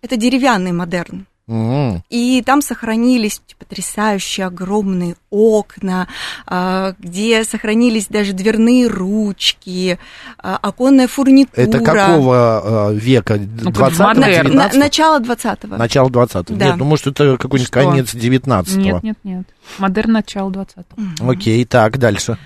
это 0.02 0.18
деревянный 0.18 0.74
модерн. 0.74 1.26
М. 1.48 2.02
И 2.10 2.42
там 2.46 2.62
сохранились 2.62 3.42
потрясающие 3.60 4.46
огромные 4.46 5.16
окна, 5.30 6.08
а, 6.46 6.94
где 7.00 7.44
сохранились 7.44 8.08
даже 8.08 8.32
дверные 8.32 8.88
ручки, 8.88 10.00
а, 10.38 10.58
оконная 10.62 11.08
фурнитура. 11.10 11.62
Это 11.62 11.80
какого 11.82 12.92
э, 12.92 12.96
века? 12.96 13.38
Ну, 13.38 13.74
как 13.74 13.92
20-го, 13.92 14.04
модерн. 14.08 14.48
19 14.52 14.74
На- 14.74 14.80
начало 14.80 15.20
20-го. 15.20 15.76
Начало 15.78 16.10
20-го. 16.10 16.56
Да. 16.56 16.66
Нет, 16.68 16.78
ну 16.78 16.86
может 16.86 17.08
это 17.08 17.38
какой-нибудь 17.38 17.68
Что? 17.68 17.84
конец 17.84 18.14
19-го. 18.14 18.80
Нет, 18.80 19.04
нет, 19.04 19.18
нет. 19.24 19.48
Модерн 19.80 20.14
начала 20.14 20.50
20-го. 20.50 21.30
Окей, 21.30 21.66
так, 21.66 21.98
дальше. 21.98 22.38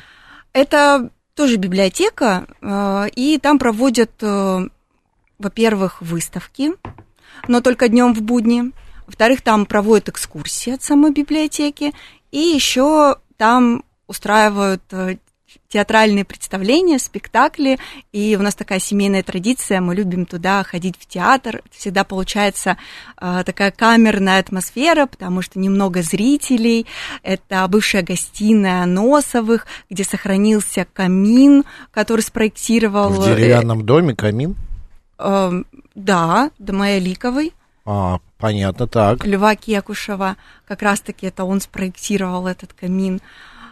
Это 0.54 1.10
тоже 1.36 1.58
библиотека, 1.58 2.48
и 3.16 3.39
там 3.39 3.60
проводят, 3.60 4.12
э, 4.22 4.68
во-первых, 5.38 6.01
выставки, 6.01 6.72
но 7.48 7.62
только 7.62 7.89
днем 7.89 8.16
в 8.16 8.24
будни. 8.24 8.72
Во-вторых, 9.07 9.41
там 9.41 9.65
проводят 9.65 10.09
экскурсии 10.09 10.73
от 10.73 10.83
самой 10.83 11.11
библиотеки, 11.11 11.93
и 12.31 12.37
еще 12.39 13.17
там 13.37 13.83
устраивают 14.07 14.83
э, 14.91 15.17
театральные 15.69 16.25
представления, 16.25 16.99
спектакли, 16.99 17.77
и 18.11 18.35
у 18.39 18.43
нас 18.43 18.55
такая 18.55 18.79
семейная 18.79 19.23
традиция, 19.23 19.81
мы 19.81 19.95
любим 19.95 20.25
туда 20.25 20.63
ходить 20.63 20.95
в 20.99 21.05
театр, 21.05 21.61
всегда 21.71 22.03
получается 22.03 22.77
э, 23.19 23.43
такая 23.45 23.71
камерная 23.71 24.39
атмосфера, 24.39 25.05
потому 25.05 25.41
что 25.41 25.59
немного 25.59 26.01
зрителей, 26.01 26.85
это 27.23 27.67
бывшая 27.67 28.01
гостиная 28.01 28.85
Носовых, 28.85 29.67
где 29.89 30.03
сохранился 30.03 30.85
камин, 30.91 31.63
который 31.91 32.21
спроектировал... 32.21 33.09
В 33.09 33.25
деревянном 33.25 33.85
доме 33.85 34.15
камин. 34.15 34.55
э, 35.17 35.51
э, 35.63 35.79
да, 35.95 36.51
Дамая 36.59 36.99
Ликовой, 36.99 37.53
А, 37.89 38.20
понятно, 38.38 38.86
так. 38.86 39.25
Льва 39.25 39.56
Кекушева, 39.56 40.36
как 40.67 40.82
раз-таки 40.82 41.27
это 41.27 41.46
он 41.46 41.62
спроектировал 41.62 42.46
этот 42.46 42.74
камин. 42.74 43.22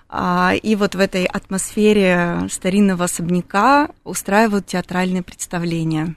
А, 0.08 0.54
И 0.64 0.76
вот 0.76 0.96
в 0.96 1.00
этой 1.00 1.26
атмосфере 1.26 2.48
старинного 2.50 3.04
особняка 3.04 3.90
устраивают 4.06 4.68
театральные 4.68 5.22
представления. 5.22 6.16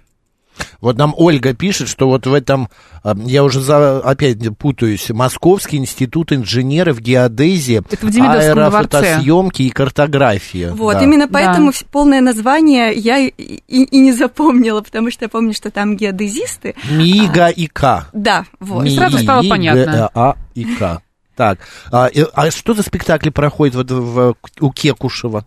Вот 0.81 0.97
нам 0.97 1.15
Ольга 1.17 1.55
пишет, 1.55 1.89
что 1.89 2.09
вот 2.09 2.27
в 2.27 2.33
этом, 2.33 2.69
э, 3.05 3.15
я 3.27 3.45
уже 3.45 3.61
за, 3.61 3.99
опять 4.01 4.39
путаюсь, 4.59 5.11
Московский 5.11 5.77
институт 5.79 6.33
инженеров 6.33 7.01
геодезии, 7.01 7.83
Это 7.91 8.07
в 8.07 8.11
Демидовском 8.11 8.55
дворце. 8.55 8.99
аэрофотосъемки 8.99 9.63
и 9.63 9.71
картографии. 9.71 10.71
Вот, 10.73 10.95
Да. 10.95 11.03
именно 11.05 11.27
Да. 11.27 11.33
поэтому 11.33 11.71
вс- 11.71 11.85
полное 11.91 12.21
название 12.21 12.93
я 12.95 13.19
и, 13.19 13.29
и- 13.37 13.85
и 13.85 13.99
не 14.01 14.13
запомнила, 14.13 14.81
потому 14.81 15.11
что 15.11 15.25
я 15.25 15.29
помню, 15.29 15.53
что 15.55 15.71
там 15.71 15.97
геодезисты. 15.97 16.75
МИГА 16.91 17.49
и 17.49 17.67
К. 17.67 18.09
Да, 18.13 18.45
вот. 18.61 18.85
Ми- 18.85 18.97
сразу 18.97 19.19
стало 19.19 19.43
понятно. 19.49 20.11
ГА 20.15 20.37
и 20.55 20.65
К. 20.65 21.01
Так, 21.37 21.61
а, 21.93 22.09
а 22.35 22.51
что 22.51 22.75
за 22.75 22.83
спектакли 22.83 23.31
проходят 23.31 23.77
вот 23.77 23.91
в- 23.93 24.35
у 24.61 24.73
Кекушева? 24.73 25.45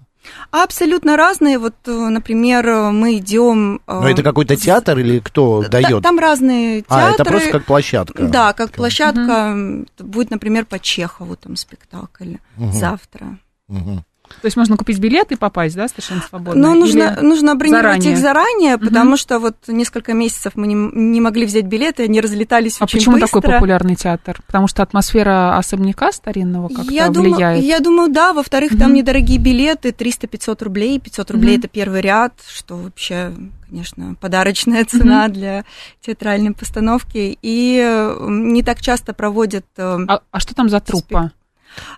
Абсолютно 0.52 1.18
разные. 1.18 1.58
Вот, 1.58 1.76
э, 1.86 1.92
например, 1.92 2.68
э, 2.68 2.92
мы 2.92 3.18
идем. 3.18 3.82
Ну, 3.88 4.04
это 4.08 4.24
какой-то 4.24 4.56
театр 4.56 5.00
или 5.00 5.20
кто 5.20 5.64
дает? 5.64 6.04
Там 6.04 6.20
разные 6.20 6.82
театры. 6.82 7.06
А, 7.08 7.12
это 7.12 7.26
просто 7.26 7.52
как 7.52 7.66
площадка. 7.66 8.24
Да, 8.24 8.54
как 8.54 8.72
площадка. 8.72 9.20
М, 9.22 9.88
Будет, 9.98 10.32
например, 10.32 10.66
по 10.66 10.80
Чехову 10.80 11.36
там 11.36 11.56
спектакль 11.56 12.36
завтра. 12.58 13.38
Мгм. 13.68 14.04
То 14.42 14.46
есть 14.46 14.58
можно 14.58 14.78
купить 14.78 15.00
билет 15.00 15.32
и 15.32 15.36
попасть, 15.36 15.76
да, 15.76 15.88
совершенно 15.88 16.22
свободно? 16.22 16.62
Но 16.70 16.74
нужно, 16.76 17.16
Или- 17.18 17.26
нужно 17.26 17.56
бронировать 17.56 17.84
заранее? 17.84 18.12
их 18.14 18.18
заранее, 18.20 18.78
потому 18.78 19.18
что 19.18 19.40
вот 19.40 19.56
несколько 19.68 20.14
месяцев 20.14 20.54
мы 20.56 20.68
не, 20.68 20.74
не 20.76 21.22
могли 21.22 21.46
взять 21.46 21.66
билеты, 21.66 22.04
они 22.04 22.22
разлетались 22.22 22.78
А 22.80 22.86
очень 22.86 23.00
почему 23.00 23.18
быстро. 23.18 23.42
такой 23.42 23.54
популярный 23.54 23.96
театр? 23.96 24.42
Потому 24.48 24.68
что 24.68 24.84
атмосфера 24.84 25.58
особняка 25.58 26.12
старинного 26.12 26.68
как-то 26.70 26.92
я 26.92 27.10
думаю, 27.10 27.34
влияет. 27.36 27.64
я 27.64 27.80
думаю, 27.80 28.12
да. 28.12 28.34
Во-вторых, 28.34 28.72
там 28.78 28.90
Мгм. 28.90 28.94
недорогие 28.96 29.38
билеты, 29.40 29.90
300-500 29.92 30.62
рублей. 30.62 31.00
500 31.00 31.32
рублей 31.32 31.54
Мгм. 31.58 31.60
это 31.60 31.68
первый 31.68 32.02
ряд, 32.02 32.34
что 32.48 32.78
вообще, 32.78 33.34
конечно, 33.70 34.16
подарочная 34.20 34.86
цена 34.86 35.28
для 35.28 35.66
театральной 36.02 36.54
постановки. 36.54 37.38
И 37.42 37.82
э, 37.84 38.26
не 38.30 38.64
так 38.64 38.82
часто 38.82 39.14
проводят... 39.14 39.66
э, 39.78 39.98
А, 40.08 40.22
а 40.32 40.40
что 40.40 40.54
там 40.56 40.70
за 40.70 40.80
труппа? 40.80 41.32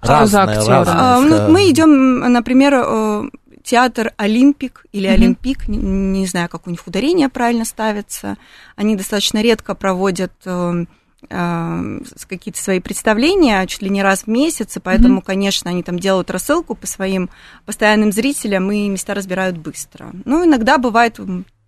Что 0.04 0.08
за 0.26 0.40
Разное, 0.40 0.44
актеры? 0.58 0.68
разное. 0.76 0.96
А, 1.00 1.20
ну, 1.22 1.28
скажем. 1.36 1.54
мы 1.54 1.70
идем, 1.70 2.20
например, 2.34 2.74
э, 2.76 3.24
театр 3.64 4.12
Олимпик 4.18 4.86
или 4.92 5.08
Мгм. 5.08 5.14
Олимпик, 5.16 5.68
не, 5.68 5.78
не 5.78 6.28
знаю, 6.28 6.50
как 6.50 6.68
у 6.68 6.70
них 6.70 6.86
ударение 6.86 7.30
правильно 7.30 7.66
ставится. 7.66 8.38
Они 8.76 8.96
достаточно 8.96 9.42
редко 9.42 9.74
проводят 9.76 10.34
э, 10.46 10.86
э, 11.30 12.00
какие-то 12.28 12.62
свои 12.62 12.80
представления, 12.80 13.66
чуть 13.68 13.82
ли 13.82 13.90
не 13.90 14.04
раз 14.04 14.24
в 14.24 14.28
месяц, 14.28 14.76
и 14.78 14.80
поэтому, 14.80 15.22
конечно, 15.22 15.70
они 15.72 15.82
там 15.84 15.98
делают 15.98 16.30
рассылку 16.30 16.76
по 16.76 16.86
своим 16.88 17.30
постоянным 17.66 18.12
зрителям, 18.12 18.72
и 18.72 18.90
места 18.90 19.14
разбирают 19.14 19.58
быстро. 19.58 20.12
Ну, 20.26 20.46
иногда 20.46 20.78
бывает, 20.78 21.20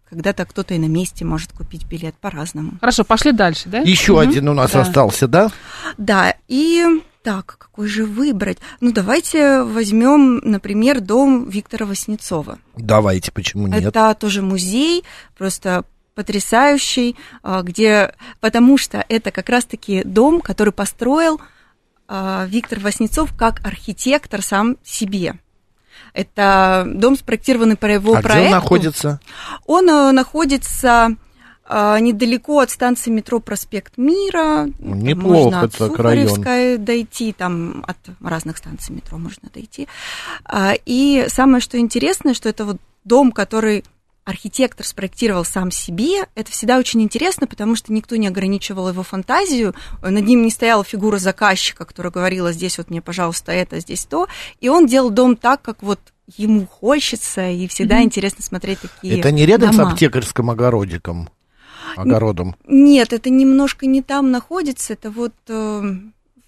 когда-то 0.09 0.45
кто-то 0.45 0.73
и 0.73 0.77
на 0.77 0.85
месте 0.87 1.23
может 1.25 1.51
купить 1.53 1.85
билет 1.85 2.15
по-разному. 2.15 2.73
Хорошо, 2.79 3.03
пошли 3.05 3.31
дальше, 3.31 3.69
да? 3.69 3.79
Еще 3.79 4.11
Мгм. 4.13 4.19
один 4.21 4.49
у 4.49 4.53
нас 4.53 4.71
Да. 4.71 4.81
остался, 4.81 5.27
да? 5.27 5.49
Да, 5.97 6.35
и 6.47 7.01
Так, 7.25 7.55
какой 7.57 7.87
же 7.87 8.05
выбрать? 8.05 8.59
Ну, 8.81 8.91
давайте 8.91 9.63
возьмем, 9.63 10.37
например, 10.43 11.01
дом 11.01 11.49
Виктора 11.49 11.87
Васнецова. 11.87 12.59
Давайте, 12.77 13.31
почему 13.31 13.65
нет? 13.65 13.83
Это 13.83 14.13
тоже 14.13 14.43
музей, 14.43 15.03
просто 15.35 15.85
потрясающий, 16.13 17.15
а, 17.41 17.63
где, 17.63 18.13
потому 18.41 18.77
что 18.77 19.03
это 19.09 19.31
как 19.31 19.49
раз-таки 19.49 20.03
дом, 20.03 20.39
который 20.39 20.71
построил 20.71 21.41
а, 22.07 22.45
Виктор 22.47 22.79
Васнецов 22.79 23.33
как 23.35 23.59
архитектор 23.65 24.43
сам 24.43 24.77
себе. 24.83 25.39
Это 26.13 26.85
дом 26.87 27.15
спроектированный 27.15 27.75
по 27.75 27.87
его 27.87 28.17
а 28.17 28.21
проекту. 28.21 28.37
где 28.37 28.55
он 28.55 28.61
находится? 28.61 29.19
Он 29.65 29.89
э, 29.89 30.11
находится 30.11 31.15
недалеко 31.69 32.59
от 32.59 32.69
станции 32.69 33.09
метро 33.09 33.39
Проспект 33.39 33.97
Мира. 33.97 34.67
Неплохо 34.79 35.35
можно 35.35 35.61
от 35.61 35.71
так 35.75 35.91
Сухаревской 35.91 36.77
дойти, 36.77 37.33
там 37.33 37.83
от 37.87 37.97
разных 38.21 38.57
станций 38.57 38.93
метро 38.95 39.17
можно 39.17 39.49
дойти. 39.53 39.87
А, 40.45 40.73
и 40.85 41.25
самое, 41.27 41.61
что 41.61 41.79
интересно, 41.79 42.33
что 42.33 42.49
это 42.49 42.65
вот 42.65 42.77
дом, 43.03 43.31
который 43.31 43.83
архитектор 44.25 44.85
спроектировал 44.85 45.45
сам 45.45 45.71
себе, 45.71 46.27
это 46.33 46.51
всегда 46.51 46.79
очень 46.79 47.01
интересно, 47.01 47.45
потому 47.45 47.75
что 47.75 47.93
никто 47.93 48.15
не 48.15 48.27
ограничивал 48.27 48.89
его 48.89 49.03
фантазию, 49.03 49.75
над 50.01 50.25
ним 50.25 50.41
не 50.41 50.49
стояла 50.49 50.83
фигура 50.83 51.19
заказчика, 51.19 51.85
которая 51.85 52.11
говорила, 52.11 52.51
здесь 52.51 52.79
вот 52.79 52.89
мне, 52.89 53.01
пожалуйста, 53.01 53.51
это, 53.51 53.79
здесь 53.79 54.05
то, 54.05 54.27
и 54.59 54.67
он 54.67 54.87
делал 54.87 55.11
дом 55.11 55.35
так, 55.35 55.61
как 55.61 55.83
вот 55.83 55.99
ему 56.37 56.65
хочется, 56.65 57.49
и 57.49 57.67
всегда 57.67 57.99
mm-hmm. 57.99 58.05
интересно 58.05 58.43
смотреть 58.43 58.79
такие 58.79 59.19
Это 59.19 59.31
не 59.31 59.45
рядом 59.45 59.71
дома. 59.71 59.91
с 59.91 59.93
аптекарским 59.93 60.49
огородиком? 60.49 61.29
Огородом? 61.95 62.55
Нет, 62.67 63.13
это 63.13 63.29
немножко 63.29 63.85
не 63.85 64.01
там 64.01 64.31
находится, 64.31 64.93
это 64.93 65.11
вот... 65.11 65.33
Э, 65.47 65.81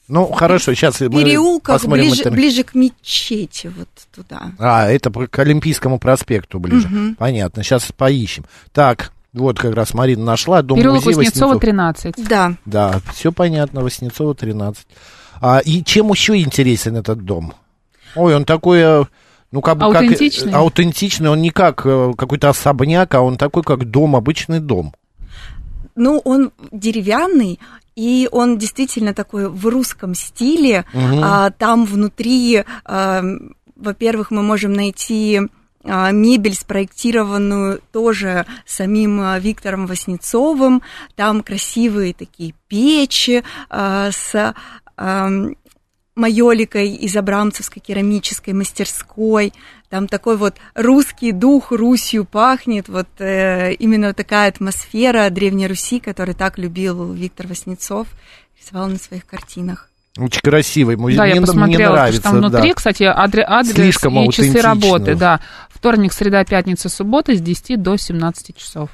ну, 0.08 0.26
хорошо, 0.28 0.74
сейчас 0.74 1.02
мы 1.02 1.10
переулках 1.10 1.76
посмотрим 1.82 2.06
ближе, 2.06 2.22
это. 2.22 2.32
ближе 2.32 2.64
к 2.64 2.76
мечети, 2.76 3.68
вот 3.76 3.90
туда. 4.16 4.54
А, 4.58 4.90
это 4.90 5.12
к 5.12 5.40
Олимпийскому 5.40 6.00
проспекту 6.00 6.60
ближе. 6.60 6.88
Мгм. 6.88 7.16
Понятно, 7.16 7.62
сейчас 7.64 7.92
поищем. 7.92 8.46
Так, 8.72 9.12
вот 9.34 9.60
как 9.60 9.76
раз 9.76 9.94
Марина 9.94 10.24
нашла 10.24 10.62
дом 10.62 10.78
Переулок 10.78 11.04
музей 11.04 11.16
Васнецова, 11.18 11.56
Васнецов. 11.56 11.62
13. 11.62 12.28
Да, 12.28 12.54
Да, 12.66 13.02
все 13.14 13.32
понятно, 13.34 13.82
Васнецова 13.82 14.34
13. 14.34 14.88
А, 15.42 15.60
и 15.60 15.84
чем 15.84 16.10
еще 16.10 16.38
интересен 16.38 16.96
этот 16.96 17.24
дом? 17.24 17.54
Ой, 18.16 18.36
он 18.36 18.46
такой, 18.46 18.80
э, 18.80 19.06
ну 19.52 19.62
как 19.62 19.78
бы 19.78 19.92
как, 19.92 20.04
э, 20.04 20.06
Аутентичный? 20.06 20.54
аутентичный, 20.54 21.30
он 21.30 21.42
не 21.42 21.52
как 21.52 21.82
какой-то 21.84 22.50
особняк, 22.50 23.14
а 23.14 23.22
он 23.22 23.38
такой 23.38 23.64
как 23.64 23.86
дом, 23.86 24.16
обычный 24.16 24.60
дом. 24.60 24.94
Ну 25.98 26.22
он 26.24 26.52
деревянный, 26.72 27.60
и 27.96 28.30
он 28.32 28.58
действительно 28.58 29.14
такой 29.14 29.50
в 29.50 29.66
русском 29.68 30.14
стиле. 30.14 30.86
Мгм. 30.94 31.22
А, 31.24 31.50
там 31.50 31.86
внутри, 31.86 32.64
а, 32.86 33.24
во-первых, 33.76 34.32
мы 34.32 34.44
можем 34.44 34.74
найти 34.74 35.42
а, 35.84 36.12
мебель, 36.12 36.54
спроектированную 36.54 37.82
тоже 37.92 38.46
самим 38.66 39.22
а, 39.22 39.40
Виктором 39.40 39.88
Васнецовым. 39.88 40.82
Там 41.16 41.42
красивые 41.42 42.14
такие 42.14 42.54
печи 42.68 43.44
а, 43.70 44.12
с 44.12 44.54
ам, 44.96 45.56
майоликой 46.16 46.90
из 46.90 47.16
Абрамцевской 47.16 47.82
керамической 47.82 48.54
мастерской. 48.54 49.54
Там 49.90 50.08
такой 50.08 50.36
вот 50.36 50.56
русский 50.76 51.32
дух, 51.32 51.72
Русью 51.72 52.26
пахнет, 52.26 52.90
вот 52.90 53.08
э, 53.20 53.74
именно 53.74 54.14
такая 54.14 54.50
атмосфера 54.50 55.30
Древней 55.30 55.68
Руси, 55.68 56.00
которую 56.02 56.36
так 56.36 56.58
любил 56.58 57.14
Виктор 57.14 57.48
Васнецов, 57.48 58.08
рисовал 58.62 58.88
на 58.88 58.98
своих 58.98 59.26
картинах. 59.26 59.90
Очень 60.18 60.42
красивый 60.42 60.98
музей. 60.98 61.18
Да, 61.18 61.26
я 61.26 61.34
мне, 61.34 61.42
мне 61.42 61.48
посмотрела, 61.48 61.92
нравится, 61.94 62.22
что 62.22 62.30
там 62.32 62.40
внутри, 62.40 62.70
да. 62.70 62.74
кстати, 62.74 63.04
адре- 63.04 63.46
адрес 63.48 63.76
Слишком 63.76 64.20
и 64.20 64.32
часы 64.32 64.60
работы, 64.62 65.16
да. 65.16 65.40
Вторник, 65.70 66.12
среда, 66.12 66.44
пятница, 66.44 66.90
суббота 66.90 67.36
с 67.36 67.40
10 67.40 67.82
до 67.82 67.96
17 67.98 68.58
часов. 68.58 68.90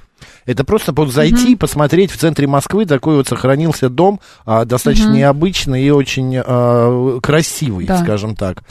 Это 0.45 0.63
просто 0.63 0.91
вот 0.91 1.11
зайти 1.11 1.53
и 1.53 1.55
посмотреть 1.55 2.11
в 2.11 2.17
центре 2.17 2.45
Москвы. 2.45 2.85
Такой 2.85 3.15
вот 3.15 3.27
сохранился 3.27 3.89
дом, 3.89 4.19
а, 4.45 4.63
достаточно 4.65 5.07
Мгм. 5.09 5.17
необычный 5.17 5.83
и 5.83 5.89
очень 5.89 6.35
а, 6.37 7.19
красивый, 7.21 7.85
Да. 7.85 7.97
скажем 8.03 8.35
так. 8.35 8.63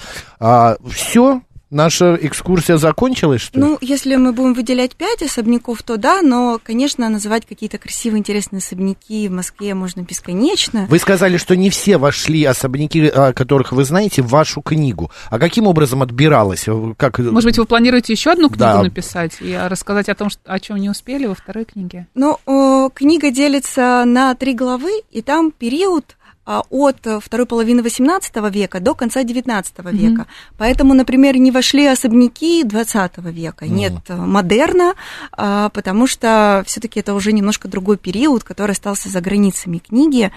все, 0.91 1.41
наша 1.73 2.19
экскурсия 2.21 2.77
закончилась, 2.77 3.41
что 3.41 3.59
ли? 3.59 3.65
Ну, 3.65 3.79
если 3.81 4.17
мы 4.17 4.33
будем 4.33 4.55
выделять 4.55 4.95
пять 4.95 5.23
особняков, 5.23 5.83
то 5.83 5.97
да, 5.97 6.23
но, 6.23 6.61
конечно, 6.63 7.09
называть 7.09 7.47
какие-то 7.47 7.79
красивые, 7.79 8.21
интересные 8.21 8.59
особняки 8.59 9.29
в 9.29 9.33
Москве 9.33 9.75
можно 9.75 10.03
бесконечно. 10.03 10.87
Вы 10.89 10.99
сказали, 10.99 11.37
что 11.37 11.57
не 11.57 11.71
все 11.71 11.97
вошли 11.99 12.45
особняки, 12.45 13.07
о 13.07 13.33
которых 13.33 13.73
вы 13.73 13.85
знаете, 13.85 14.23
в 14.23 14.29
вашу 14.29 14.61
книгу. 14.61 15.11
А 15.31 15.39
каким 15.39 15.67
образом 15.67 16.03
отбиралось? 16.03 16.67
Как... 16.97 17.19
Может 17.19 17.45
быть, 17.49 17.59
вы 17.59 17.65
планируете 17.65 18.13
еще 18.13 18.33
одну 18.33 18.49
книгу 18.49 18.59
Да. 18.61 18.83
написать 18.83 19.33
и 19.41 19.57
рассказать 19.57 20.09
о 20.09 20.15
том, 20.15 20.31
что, 20.31 20.41
о 20.45 20.61
чем 20.61 20.77
не 20.77 20.91
успели 20.91 21.27
во 21.27 21.35
второй 21.35 21.65
книге? 21.65 22.07
Ну, 22.15 22.39
э, 22.47 22.89
книга 22.95 23.31
делится 23.31 24.05
на 24.07 24.35
три 24.35 24.55
главы, 24.55 24.91
и 25.11 25.23
там 25.23 25.51
период 25.51 26.17
а, 26.21 26.22
от 26.45 27.07
э, 27.07 27.21
второй 27.21 27.47
половины 27.47 27.81
XVIII 27.81 28.51
века 28.51 28.81
до 28.81 28.95
конца 28.95 29.23
XIX 29.23 29.65
века. 29.93 30.27
Поэтому, 30.59 30.95
например, 30.95 31.37
не 31.37 31.51
вошли 31.51 31.87
особняки 31.87 32.65
XX 32.65 33.31
века, 33.31 33.65
Мгм. 33.65 33.75
нет 33.75 33.93
модерна, 34.09 34.95
а, 35.33 35.69
потому 35.69 36.07
что 36.07 36.65
все-таки 36.67 37.01
это 37.01 37.15
уже 37.15 37.33
немножко 37.33 37.69
другой 37.69 37.97
период, 37.97 38.43
который 38.45 38.73
остался 38.73 39.09
за 39.09 39.21
границами 39.21 39.79
книги. 39.79 40.33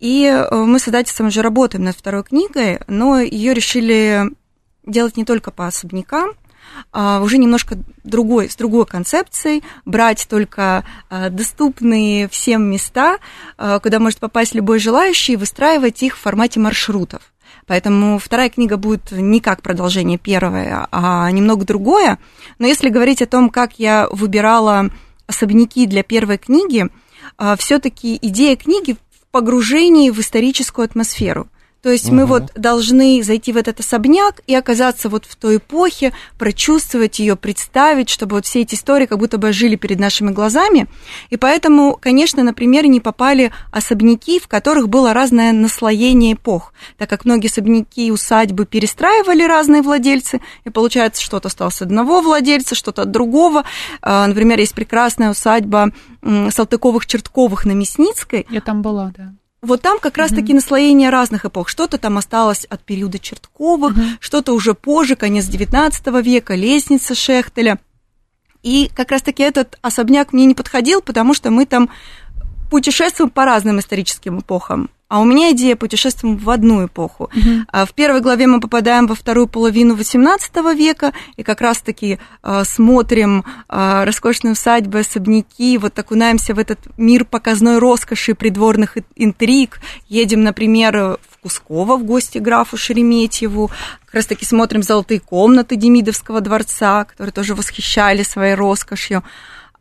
И 0.00 0.24
э, 0.24 0.54
мы 0.54 0.78
с 0.78 0.88
издательством 0.88 1.26
уже 1.28 1.42
работаем 1.42 1.84
над 1.84 1.96
второй 1.96 2.22
книгой, 2.24 2.80
но 2.88 3.20
ее 3.20 3.52
решили 3.52 4.30
делать 4.86 5.16
не 5.16 5.24
только 5.24 5.50
по 5.50 5.66
особнякам, 5.66 6.30
а, 6.30 6.34
уже 6.92 7.38
немножко 7.38 7.78
другой, 8.04 8.50
с 8.50 8.56
другой 8.56 8.86
концепцией, 8.86 9.62
брать 9.84 10.26
только 10.28 10.84
а, 11.08 11.30
доступные 11.30 12.28
всем 12.28 12.64
места, 12.64 13.18
а, 13.56 13.78
куда 13.78 13.98
может 13.98 14.18
попасть 14.18 14.54
любой 14.54 14.78
желающий, 14.78 15.34
и 15.34 15.36
выстраивать 15.36 16.02
их 16.02 16.16
в 16.16 16.20
формате 16.20 16.60
маршрутов. 16.60 17.22
Поэтому 17.66 18.18
вторая 18.18 18.50
книга 18.50 18.76
будет 18.76 19.12
не 19.12 19.40
как 19.40 19.62
продолжение 19.62 20.18
первой, 20.18 20.68
а 20.90 21.30
немного 21.30 21.64
другое. 21.64 22.18
Но 22.58 22.66
если 22.66 22.88
говорить 22.88 23.22
о 23.22 23.26
том, 23.26 23.50
как 23.50 23.78
я 23.78 24.08
выбирала 24.10 24.90
особняки 25.28 25.86
для 25.86 26.02
первой 26.02 26.38
книги, 26.38 26.88
все-таки 27.58 28.18
идея 28.20 28.56
книги 28.56 28.94
в 28.94 29.30
погружении 29.30 30.10
в 30.10 30.18
историческую 30.18 30.84
атмосферу. 30.84 31.48
То 31.82 31.90
есть 31.90 32.10
мы 32.10 32.22
Мгм. 32.22 32.26
вот 32.28 32.52
должны 32.54 33.24
зайти 33.24 33.52
в 33.52 33.56
этот 33.56 33.80
особняк 33.80 34.40
и 34.46 34.54
оказаться 34.54 35.08
вот 35.08 35.24
в 35.26 35.34
той 35.34 35.56
эпохе, 35.56 36.12
прочувствовать 36.38 37.18
ее, 37.18 37.34
представить, 37.34 38.08
чтобы 38.08 38.36
вот 38.36 38.46
все 38.46 38.60
эти 38.60 38.76
истории 38.76 39.06
как 39.06 39.18
будто 39.18 39.36
бы 39.36 39.52
жили 39.52 39.74
перед 39.74 39.98
нашими 39.98 40.30
глазами. 40.30 40.86
И 41.30 41.36
поэтому, 41.36 41.98
конечно, 42.00 42.44
на 42.44 42.54
пример 42.54 42.86
не 42.86 43.00
попали 43.00 43.50
особняки, 43.72 44.38
в 44.38 44.46
которых 44.46 44.88
было 44.88 45.12
разное 45.12 45.52
наслоение 45.52 46.34
эпох, 46.34 46.72
так 46.98 47.10
как 47.10 47.24
многие 47.24 47.48
особняки 47.48 48.06
и 48.06 48.10
усадьбы 48.12 48.64
перестраивали 48.64 49.42
разные 49.42 49.82
владельцы, 49.82 50.40
и 50.64 50.70
получается, 50.70 51.20
что-то 51.20 51.48
осталось 51.48 51.76
от 51.82 51.88
одного 51.88 52.20
владельца, 52.20 52.76
что-то 52.76 53.02
от 53.02 53.10
другого. 53.10 53.64
А, 54.02 54.28
Например, 54.28 54.56
есть 54.60 54.74
прекрасная 54.74 55.30
усадьба 55.30 55.90
Салтыковых-Чертковых 56.22 57.66
на 57.66 57.72
Мясницкой, 57.72 58.46
Я 58.50 58.60
там 58.60 58.82
была, 58.82 59.12
да. 59.16 59.32
Вот 59.62 59.80
там 59.80 59.98
как 60.00 60.18
раз-таки 60.18 60.52
наслоение 60.52 61.08
разных 61.10 61.44
эпох. 61.44 61.68
Что-то 61.68 61.96
там 61.96 62.18
осталось 62.18 62.64
от 62.64 62.82
периода 62.82 63.18
Чертковых, 63.18 63.96
Мгм. 63.96 64.18
что-то 64.20 64.52
уже 64.54 64.74
позже, 64.74 65.14
конец 65.14 65.46
XIX 65.46 66.20
века, 66.20 66.54
лестница 66.54 67.14
Шехтеля. 67.14 67.78
И 68.62 68.90
как 68.94 69.10
раз-таки 69.12 69.42
этот 69.42 69.78
особняк 69.80 70.32
мне 70.32 70.46
не 70.46 70.54
подходил, 70.54 71.00
потому 71.00 71.32
что 71.34 71.50
мы 71.50 71.66
там 71.66 71.90
путешествуем 72.70 73.30
по 73.30 73.44
разным 73.44 73.78
историческим 73.78 74.40
эпохам. 74.40 74.90
А 75.12 75.20
у 75.20 75.26
меня 75.26 75.52
идея 75.52 75.76
путешествуем 75.76 76.38
в 76.38 76.48
одну 76.48 76.86
эпоху. 76.86 77.28
А 77.70 77.84
В 77.84 77.92
первой 77.92 78.22
главе 78.22 78.46
мы 78.46 78.60
попадаем 78.60 79.06
во 79.06 79.14
вторую 79.14 79.46
половину 79.46 79.94
XVIII 79.94 80.74
века 80.74 81.12
и 81.36 81.42
как 81.42 81.60
раз-таки 81.60 82.18
а, 82.42 82.64
смотрим 82.64 83.44
а, 83.68 84.06
роскошные 84.06 84.52
усадьбы, 84.52 85.00
особняки, 85.00 85.76
вот 85.76 85.98
окунаемся 85.98 86.54
в 86.54 86.58
этот 86.58 86.78
мир 86.96 87.26
показной 87.26 87.78
роскоши 87.78 88.34
придворных 88.34 88.96
интриг. 89.14 89.80
Едем, 90.08 90.44
например, 90.44 90.96
в 90.96 91.42
Кусково 91.42 91.98
в 91.98 92.04
гости 92.04 92.38
графу 92.38 92.78
Шереметьеву. 92.78 93.70
Как 94.06 94.14
раз-таки 94.14 94.46
смотрим 94.46 94.82
золотые 94.82 95.20
комнаты 95.20 95.76
Демидовского 95.76 96.40
дворца, 96.40 97.04
которые 97.04 97.34
тоже 97.34 97.54
восхищали 97.54 98.22
своей 98.22 98.54
роскошью. 98.54 99.22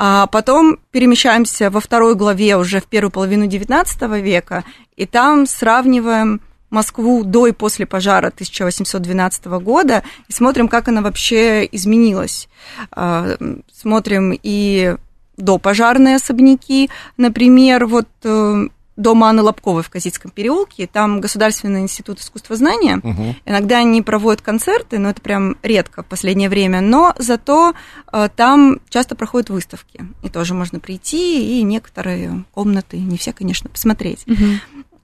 А 0.04 0.26
потом 0.26 0.80
перемещаемся 0.90 1.70
во 1.70 1.80
второй 1.80 2.16
главе 2.16 2.58
уже 2.58 2.80
в 2.82 2.86
первую 2.86 3.12
половину 3.12 3.46
XIX 3.46 4.20
века, 4.20 4.64
и 4.96 5.06
там 5.06 5.46
сравниваем 5.46 6.42
Москву 6.72 7.24
до 7.24 7.46
и 7.46 7.52
после 7.52 7.86
пожара 7.86 8.30
1812 8.30 9.46
года 9.62 10.02
и 10.28 10.34
смотрим, 10.34 10.70
как 10.70 10.88
она 10.88 11.04
вообще 11.04 11.70
изменилась. 11.72 12.50
А, 12.92 13.38
Смотрим 13.72 14.36
и 14.42 14.96
до 15.38 15.60
пожарные 15.60 16.16
особняки, 16.16 16.90
например, 17.18 17.86
вот 17.86 18.08
э, 18.24 18.70
дома 19.02 19.30
Анны 19.30 19.42
Лобковой 19.42 19.84
в 19.84 19.90
Казицком 19.90 20.32
переулке. 20.32 20.88
Там 20.88 21.22
Государственный 21.22 21.82
институт 21.82 22.20
искусствознания. 22.20 23.00
Мгм. 23.04 23.36
Иногда 23.46 23.80
они 23.80 24.02
проводят 24.02 24.42
концерты, 24.42 25.00
но 25.00 25.10
это 25.10 25.22
прям 25.22 25.58
редко 25.64 26.04
в 26.04 26.06
последнее 26.06 26.50
время. 26.50 26.82
Но 26.82 27.14
зато 27.18 27.74
э, 28.12 28.30
там 28.36 28.80
часто 28.90 29.16
проходят 29.16 29.50
выставки. 29.50 30.06
И 30.24 30.30
тоже 30.30 30.54
можно 30.54 30.80
прийти, 30.80 31.60
и 31.60 31.64
некоторые 31.64 32.44
комнаты, 32.52 32.98
не 32.98 33.18
все, 33.18 33.34
конечно, 33.34 33.70
посмотреть. 33.70 34.24
Мгм. 34.28 34.60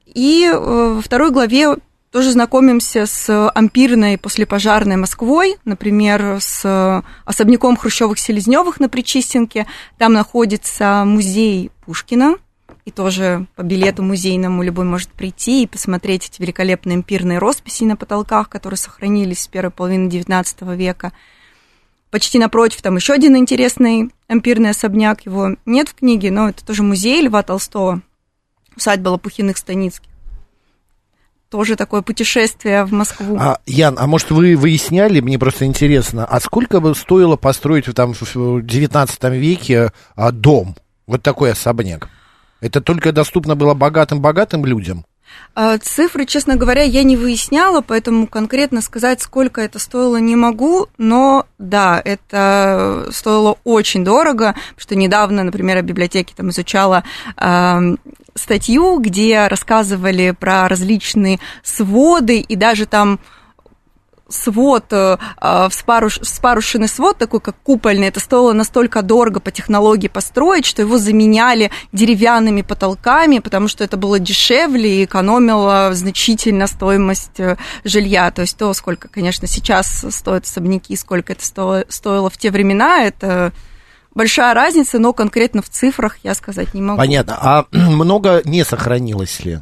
И 0.05 0.49
э, 0.51 0.57
во 0.57 1.01
второй 1.01 1.31
главе 1.31 1.75
тоже 2.11 2.31
знакомимся 2.31 3.05
с 3.05 3.49
ампирной 3.49 4.17
послепожарной 4.17 4.95
Москвой, 4.95 5.57
например, 5.65 6.37
с 6.39 7.03
особняком 7.25 7.75
Хрущевых-Селезневых 7.75 8.75
на 8.79 8.89
Причистенке. 8.89 9.67
Там 9.97 10.13
находится 10.13 11.03
музей 11.05 11.69
Пушкина, 11.85 12.35
и 12.87 12.91
тоже 12.91 13.47
по 13.57 13.63
билету 13.63 14.01
музейному 14.01 14.63
любой 14.63 14.85
может 14.85 15.09
прийти 15.09 15.63
и 15.63 15.67
посмотреть 15.67 16.29
эти 16.29 16.41
великолепные 16.41 16.95
ампирные 16.95 17.37
росписи 17.37 17.83
на 17.83 17.97
потолках, 17.97 18.47
которые 18.47 18.77
сохранились 18.77 19.41
с 19.41 19.47
первой 19.49 19.71
половины 19.71 20.07
XIX 20.07 20.73
века. 20.73 21.11
Почти 22.11 22.39
напротив 22.39 22.81
там 22.81 22.95
еще 22.95 23.11
один 23.11 23.35
интересный 23.35 24.09
ампирный 24.29 24.69
особняк, 24.69 25.25
его 25.25 25.57
нет 25.65 25.89
в 25.89 25.95
книге, 25.95 26.31
но 26.31 26.47
это 26.47 26.65
тоже 26.65 26.81
музей 26.81 27.21
Льва 27.23 27.43
Толстого, 27.43 28.01
усадьба 28.77 29.09
Лопухиных-Станицких. 29.09 30.07
Тоже 31.49 31.75
такое 31.75 32.01
путешествие 32.01 32.85
в 32.85 32.93
Москву. 32.93 33.35
А, 33.37 33.59
Ян, 33.65 33.97
а 33.99 34.07
может 34.07 34.31
вы 34.31 34.55
выясняли, 34.55 35.19
мне 35.19 35.37
просто 35.37 35.65
интересно, 35.65 36.23
а 36.23 36.39
сколько 36.39 36.79
бы 36.79 36.95
стоило 36.95 37.35
построить 37.35 37.93
там 37.93 38.13
в 38.13 38.61
19 38.61 39.23
веке 39.25 39.91
а, 40.15 40.31
дом, 40.31 40.77
вот 41.05 41.21
такой 41.21 41.51
особняк? 41.51 42.09
Это 42.61 42.81
только 42.81 43.11
доступно 43.11 43.55
было 43.55 43.73
богатым-богатым 43.73 44.65
людям? 44.65 45.05
А, 45.55 45.77
Цифры, 45.77 46.25
честно 46.25 46.55
говоря, 46.55 46.83
я 46.83 47.03
не 47.03 47.17
выясняла, 47.17 47.81
поэтому 47.81 48.27
конкретно 48.27 48.81
сказать, 48.81 49.21
сколько 49.21 49.61
это 49.61 49.79
стоило, 49.79 50.17
не 50.17 50.35
могу. 50.35 50.87
Но 50.97 51.45
да, 51.57 52.01
это 52.03 53.07
стоило 53.11 53.57
очень 53.63 54.03
дорого, 54.03 54.53
потому 54.53 54.79
что 54.79 54.95
недавно, 54.95 55.43
например, 55.43 55.81
в 55.81 55.85
библиотеке 55.85 56.33
там 56.35 56.49
изучала 56.49 57.03
ам, 57.35 57.97
статью, 58.35 58.99
где 58.99 59.47
рассказывали 59.47 60.31
про 60.31 60.67
различные 60.67 61.39
своды, 61.63 62.39
и 62.39 62.55
даже 62.55 62.85
там 62.85 63.19
свод, 64.29 64.85
э, 64.91 65.17
а, 65.37 65.69
вспаруш- 65.69 66.23
вспарушенный 66.23 66.87
свод, 66.87 67.17
такой 67.17 67.39
как 67.39 67.55
купольный, 67.63 68.07
это 68.07 68.19
стоило 68.19 68.53
настолько 68.53 69.01
дорого 69.01 69.39
по 69.39 69.51
технологии 69.51 70.07
построить, 70.07 70.65
что 70.65 70.81
его 70.81 70.97
заменяли 70.97 71.71
деревянными 71.91 72.61
потолками, 72.61 73.39
потому 73.39 73.67
что 73.67 73.83
это 73.83 73.97
было 73.97 74.19
дешевле 74.19 75.01
и 75.01 75.05
экономило 75.05 75.91
значительно 75.93 76.67
стоимость 76.67 77.39
э, 77.39 77.57
жилья. 77.83 78.31
То 78.31 78.41
есть 78.41 78.57
то, 78.57 78.73
сколько, 78.73 79.07
конечно, 79.07 79.47
сейчас 79.47 80.05
стоят 80.09 80.45
особняки, 80.45 80.95
сколько 80.95 81.33
это 81.33 81.45
сто- 81.45 81.83
стоило 81.89 82.29
в 82.29 82.37
те 82.37 82.51
времена, 82.51 83.03
это 83.03 83.53
большая 84.13 84.53
разница, 84.53 84.99
но 84.99 85.13
конкретно 85.13 85.61
в 85.61 85.69
цифрах 85.69 86.17
я 86.23 86.33
сказать 86.33 86.73
не 86.73 86.81
могу. 86.81 86.97
Понятно. 86.97 87.37
А 87.39 87.65
много 87.71 88.41
не 88.43 88.65
сохранилось 88.65 89.39
ли? 89.41 89.59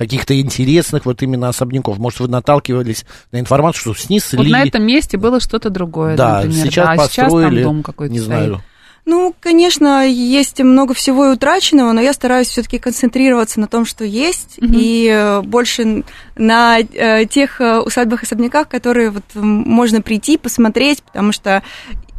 Каких-то 0.00 0.40
интересных 0.40 1.04
вот 1.04 1.22
именно 1.22 1.50
особняков. 1.50 1.98
Может, 1.98 2.20
вы 2.20 2.28
наталкивались 2.28 3.04
на 3.32 3.38
информацию, 3.40 3.92
что 3.92 4.02
снесли? 4.06 4.38
Вот 4.38 4.46
на 4.46 4.62
этом 4.64 4.82
месте 4.82 5.18
было 5.18 5.40
что-то 5.40 5.68
другое, 5.68 6.16
да, 6.16 6.36
например. 6.36 6.64
сейчас 6.64 6.86
да, 6.86 6.92
а 6.92 6.96
сейчас 7.06 7.24
построили, 7.30 7.62
там 7.62 7.74
дом 7.74 7.82
какой-то 7.82 8.10
не 8.14 8.18
стоит. 8.18 8.28
знаю. 8.28 8.62
Ну, 9.04 9.34
конечно, 9.38 10.06
есть 10.06 10.58
много 10.62 10.94
всего 10.94 11.26
и 11.26 11.32
утраченного, 11.34 11.92
но 11.92 12.00
я 12.00 12.14
стараюсь 12.14 12.48
все-таки 12.48 12.78
концентрироваться 12.78 13.60
на 13.60 13.66
том, 13.66 13.84
что 13.84 14.04
есть, 14.04 14.56
Мгм. 14.58 14.72
и 14.74 15.08
э, 15.10 15.42
больше 15.42 16.04
на 16.36 16.78
э, 16.78 17.26
тех 17.26 17.60
э, 17.60 17.80
усадьбах, 17.80 18.22
особняках, 18.22 18.68
которые 18.68 19.10
вот 19.10 19.24
можно 19.34 20.00
прийти, 20.00 20.38
посмотреть, 20.38 21.02
потому 21.02 21.32
что 21.32 21.62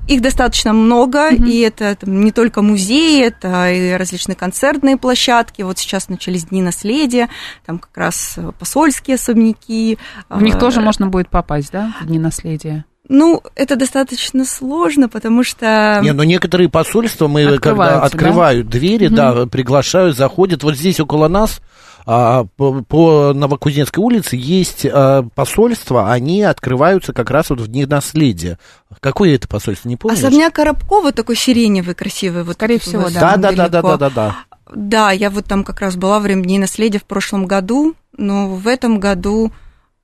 их 0.07 0.21
достаточно 0.21 0.73
много, 0.73 1.31
Мгм. 1.31 1.45
и 1.45 1.59
это 1.59 1.95
там, 1.95 2.21
не 2.23 2.31
только 2.31 2.61
музеи, 2.61 3.23
это 3.23 3.71
и 3.71 3.91
различные 3.93 4.35
концертные 4.35 4.97
площадки. 4.97 5.61
Вот 5.61 5.77
сейчас 5.77 6.09
начались 6.09 6.45
Дни 6.45 6.61
наследия, 6.61 7.29
там 7.65 7.79
как 7.79 7.95
раз 7.95 8.33
э, 8.37 8.51
посольские 8.57 9.15
особняки. 9.15 9.97
В 10.29 10.41
них 10.41 10.55
э, 10.55 10.59
тоже 10.59 10.81
можно 10.81 11.07
будет 11.07 11.29
попасть, 11.29 11.71
да, 11.71 11.93
в 12.01 12.07
Дни 12.07 12.19
наследия? 12.19 12.85
Ну, 13.09 13.41
это 13.55 13.75
достаточно 13.75 14.45
сложно, 14.45 15.09
потому 15.09 15.43
что... 15.43 15.99
Не, 16.01 16.13
но 16.13 16.23
некоторые 16.23 16.69
посольства 16.69 17.27
мы 17.27 17.57
когда 17.57 18.01
открывают 18.03 18.69
двери, 18.69 19.07
Мгм. 19.07 19.15
да, 19.15 19.45
приглашают, 19.47 20.15
заходят. 20.15 20.63
Вот 20.63 20.75
здесь 20.77 20.99
около 20.99 21.27
нас 21.27 21.61
а, 22.05 22.45
по, 22.57 22.81
по 22.83 23.33
Новокузнецкой 23.33 24.03
улице 24.03 24.35
есть 24.35 24.85
а, 24.85 25.23
посольства, 25.35 26.11
они 26.11 26.41
открываются 26.43 27.13
как 27.13 27.29
раз 27.29 27.49
вот 27.49 27.61
в 27.61 27.67
дни 27.67 27.85
наследия. 27.85 28.57
Какое 28.99 29.35
это 29.35 29.47
посольство, 29.47 29.87
не 29.89 29.97
помнишь? 29.97 30.19
Особняк 30.19 30.53
Коробкова 30.53 31.11
такой 31.11 31.35
сиреневый, 31.35 31.95
красивый. 31.95 32.43
Вот 32.43 32.55
Скорее 32.55 32.79
всего, 32.79 33.03
вот 33.03 33.13
да. 33.13 33.37
Да, 33.37 33.51
да, 33.51 33.51
да, 33.51 33.81
да, 33.81 33.97
да, 33.97 34.09
да, 34.09 34.35
да. 34.73 35.11
Я 35.11 35.29
вот 35.29 35.45
там 35.45 35.63
как 35.63 35.81
раз 35.81 35.95
была 35.95 36.17
во 36.17 36.23
время 36.23 36.43
Дней 36.43 36.59
наследия 36.59 36.99
в 36.99 37.05
прошлом 37.05 37.45
году, 37.45 37.95
но 38.17 38.47
в 38.47 38.67
этом 38.67 38.99
году 38.99 39.51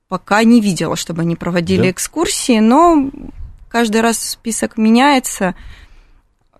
пока 0.08 0.42
не 0.44 0.60
видела, 0.60 0.96
чтобы 0.96 1.22
они 1.22 1.36
проводили 1.36 1.82
Да? 1.82 1.90
экскурсии, 1.90 2.58
но 2.60 3.10
каждый 3.68 4.00
раз 4.00 4.18
список 4.18 4.76
меняется. 4.78 5.54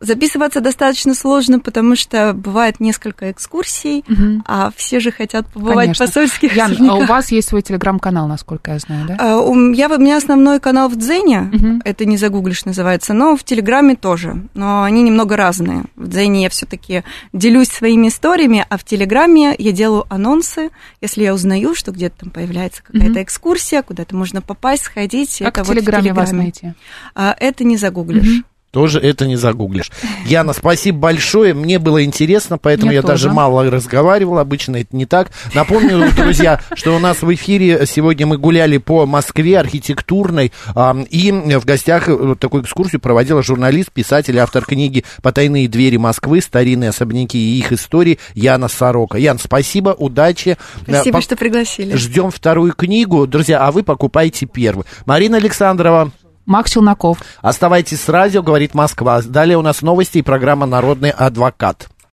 Записываться 0.00 0.60
достаточно 0.60 1.14
сложно, 1.14 1.58
потому 1.58 1.96
что 1.96 2.32
бывает 2.32 2.78
несколько 2.78 3.30
экскурсий, 3.32 4.04
Мгм. 4.06 4.44
а 4.46 4.70
все 4.76 5.00
же 5.00 5.10
хотят 5.10 5.46
побывать 5.48 5.86
Конечно. 5.86 6.06
в 6.06 6.08
посольских 6.08 6.54
Ян, 6.54 6.76
а 6.88 6.94
у 6.94 7.04
вас 7.04 7.32
есть 7.32 7.48
свой 7.48 7.62
телеграм-канал, 7.62 8.28
насколько 8.28 8.72
я 8.72 8.78
знаю, 8.78 9.06
да? 9.08 9.16
А, 9.18 9.38
у 9.40 9.72
я, 9.72 9.88
у 9.88 9.98
меня 9.98 10.16
основной 10.16 10.60
канал 10.60 10.88
в 10.88 10.96
Дзене, 10.96 11.40
Мгм. 11.52 11.82
это 11.84 12.04
не 12.04 12.16
загуглишь 12.16 12.64
называется, 12.64 13.12
но 13.12 13.36
в 13.36 13.42
Телеграме 13.42 13.96
тоже. 13.96 14.44
Но 14.54 14.82
они 14.84 15.02
немного 15.02 15.36
разные. 15.36 15.84
В 15.96 16.08
Дзене 16.08 16.42
я 16.44 16.48
все-таки 16.50 17.02
делюсь 17.32 17.68
своими 17.68 18.08
историями, 18.08 18.64
а 18.68 18.78
в 18.78 18.84
Телеграме 18.84 19.54
я 19.58 19.72
делаю 19.72 20.04
анонсы, 20.08 20.70
если 21.00 21.22
я 21.24 21.34
узнаю, 21.34 21.74
что 21.74 21.90
где-то 21.90 22.20
там 22.20 22.30
появляется 22.30 22.82
какая-то 22.82 23.10
Мгм. 23.10 23.22
экскурсия, 23.22 23.82
куда-то 23.82 24.14
можно 24.14 24.42
попасть, 24.42 24.84
сходить. 24.84 25.38
Как 25.40 25.58
это 25.58 25.64
в 25.64 25.68
вот 25.68 25.74
Телеграме 25.74 26.12
вас 26.12 26.32
найти? 26.32 26.72
А, 27.14 27.34
это 27.38 27.64
не 27.64 27.76
загуглишь. 27.76 28.26
Мгм. 28.26 28.44
Тоже 28.70 29.00
это 29.00 29.26
не 29.26 29.36
загуглишь. 29.36 29.90
Яна, 30.26 30.52
спасибо 30.52 30.98
большое. 30.98 31.54
Мне 31.54 31.78
было 31.78 32.04
интересно, 32.04 32.58
поэтому 32.58 32.88
Мне 32.88 32.96
я 32.96 33.02
даже 33.02 33.24
тоже. 33.24 33.34
мало 33.34 33.70
разговаривал. 33.70 34.38
Обычно 34.38 34.76
это 34.76 34.94
не 34.94 35.06
так. 35.06 35.30
Напомню, 35.54 36.10
друзья, 36.16 36.60
что 36.74 36.94
у 36.94 36.98
нас 36.98 37.22
в 37.22 37.34
эфире 37.34 37.86
сегодня 37.86 38.26
мы 38.26 38.36
гуляли 38.36 38.76
по 38.76 39.06
Москве 39.06 39.58
архитектурной. 39.58 40.52
а, 40.74 40.94
И 41.10 41.32
в 41.32 41.64
гостях 41.64 42.08
вот 42.08 42.38
такую 42.40 42.62
экскурсию 42.62 43.00
проводила 43.00 43.42
журналист, 43.42 43.90
писатель, 43.90 44.38
автор 44.38 44.64
книги 44.64 45.04
«Потайные 45.22 45.66
двери 45.68 45.96
Москвы. 45.96 46.40
Старинные 46.42 46.90
особняки 46.90 47.38
и 47.38 47.58
их 47.58 47.72
истории» 47.72 48.18
Яна 48.34 48.68
Сорока. 48.68 49.16
Ян, 49.18 49.38
спасибо, 49.38 49.90
удачи. 49.98 50.56
Спасибо, 50.82 51.18
Э, 51.18 51.22
что 51.22 51.36
пригласили. 51.36 51.96
Ждем 51.96 52.30
вторую 52.30 52.74
книгу. 52.74 53.26
Друзья, 53.26 53.60
а 53.66 53.72
вы 53.72 53.82
покупайте 53.82 54.44
первую. 54.46 54.84
Марина 55.06 55.38
Александрова. 55.38 56.10
Макс 56.48 56.72
Челноков. 56.72 57.18
Оставайтесь 57.42 58.00
с 58.00 58.08
радио, 58.08 58.42
говорит 58.42 58.74
Москва. 58.74 59.20
Далее 59.22 59.58
у 59.58 59.62
нас 59.62 59.82
новости 59.82 60.18
и 60.18 60.22
программа 60.22 60.64
«Народный 60.64 61.10
адвокат». 61.10 61.88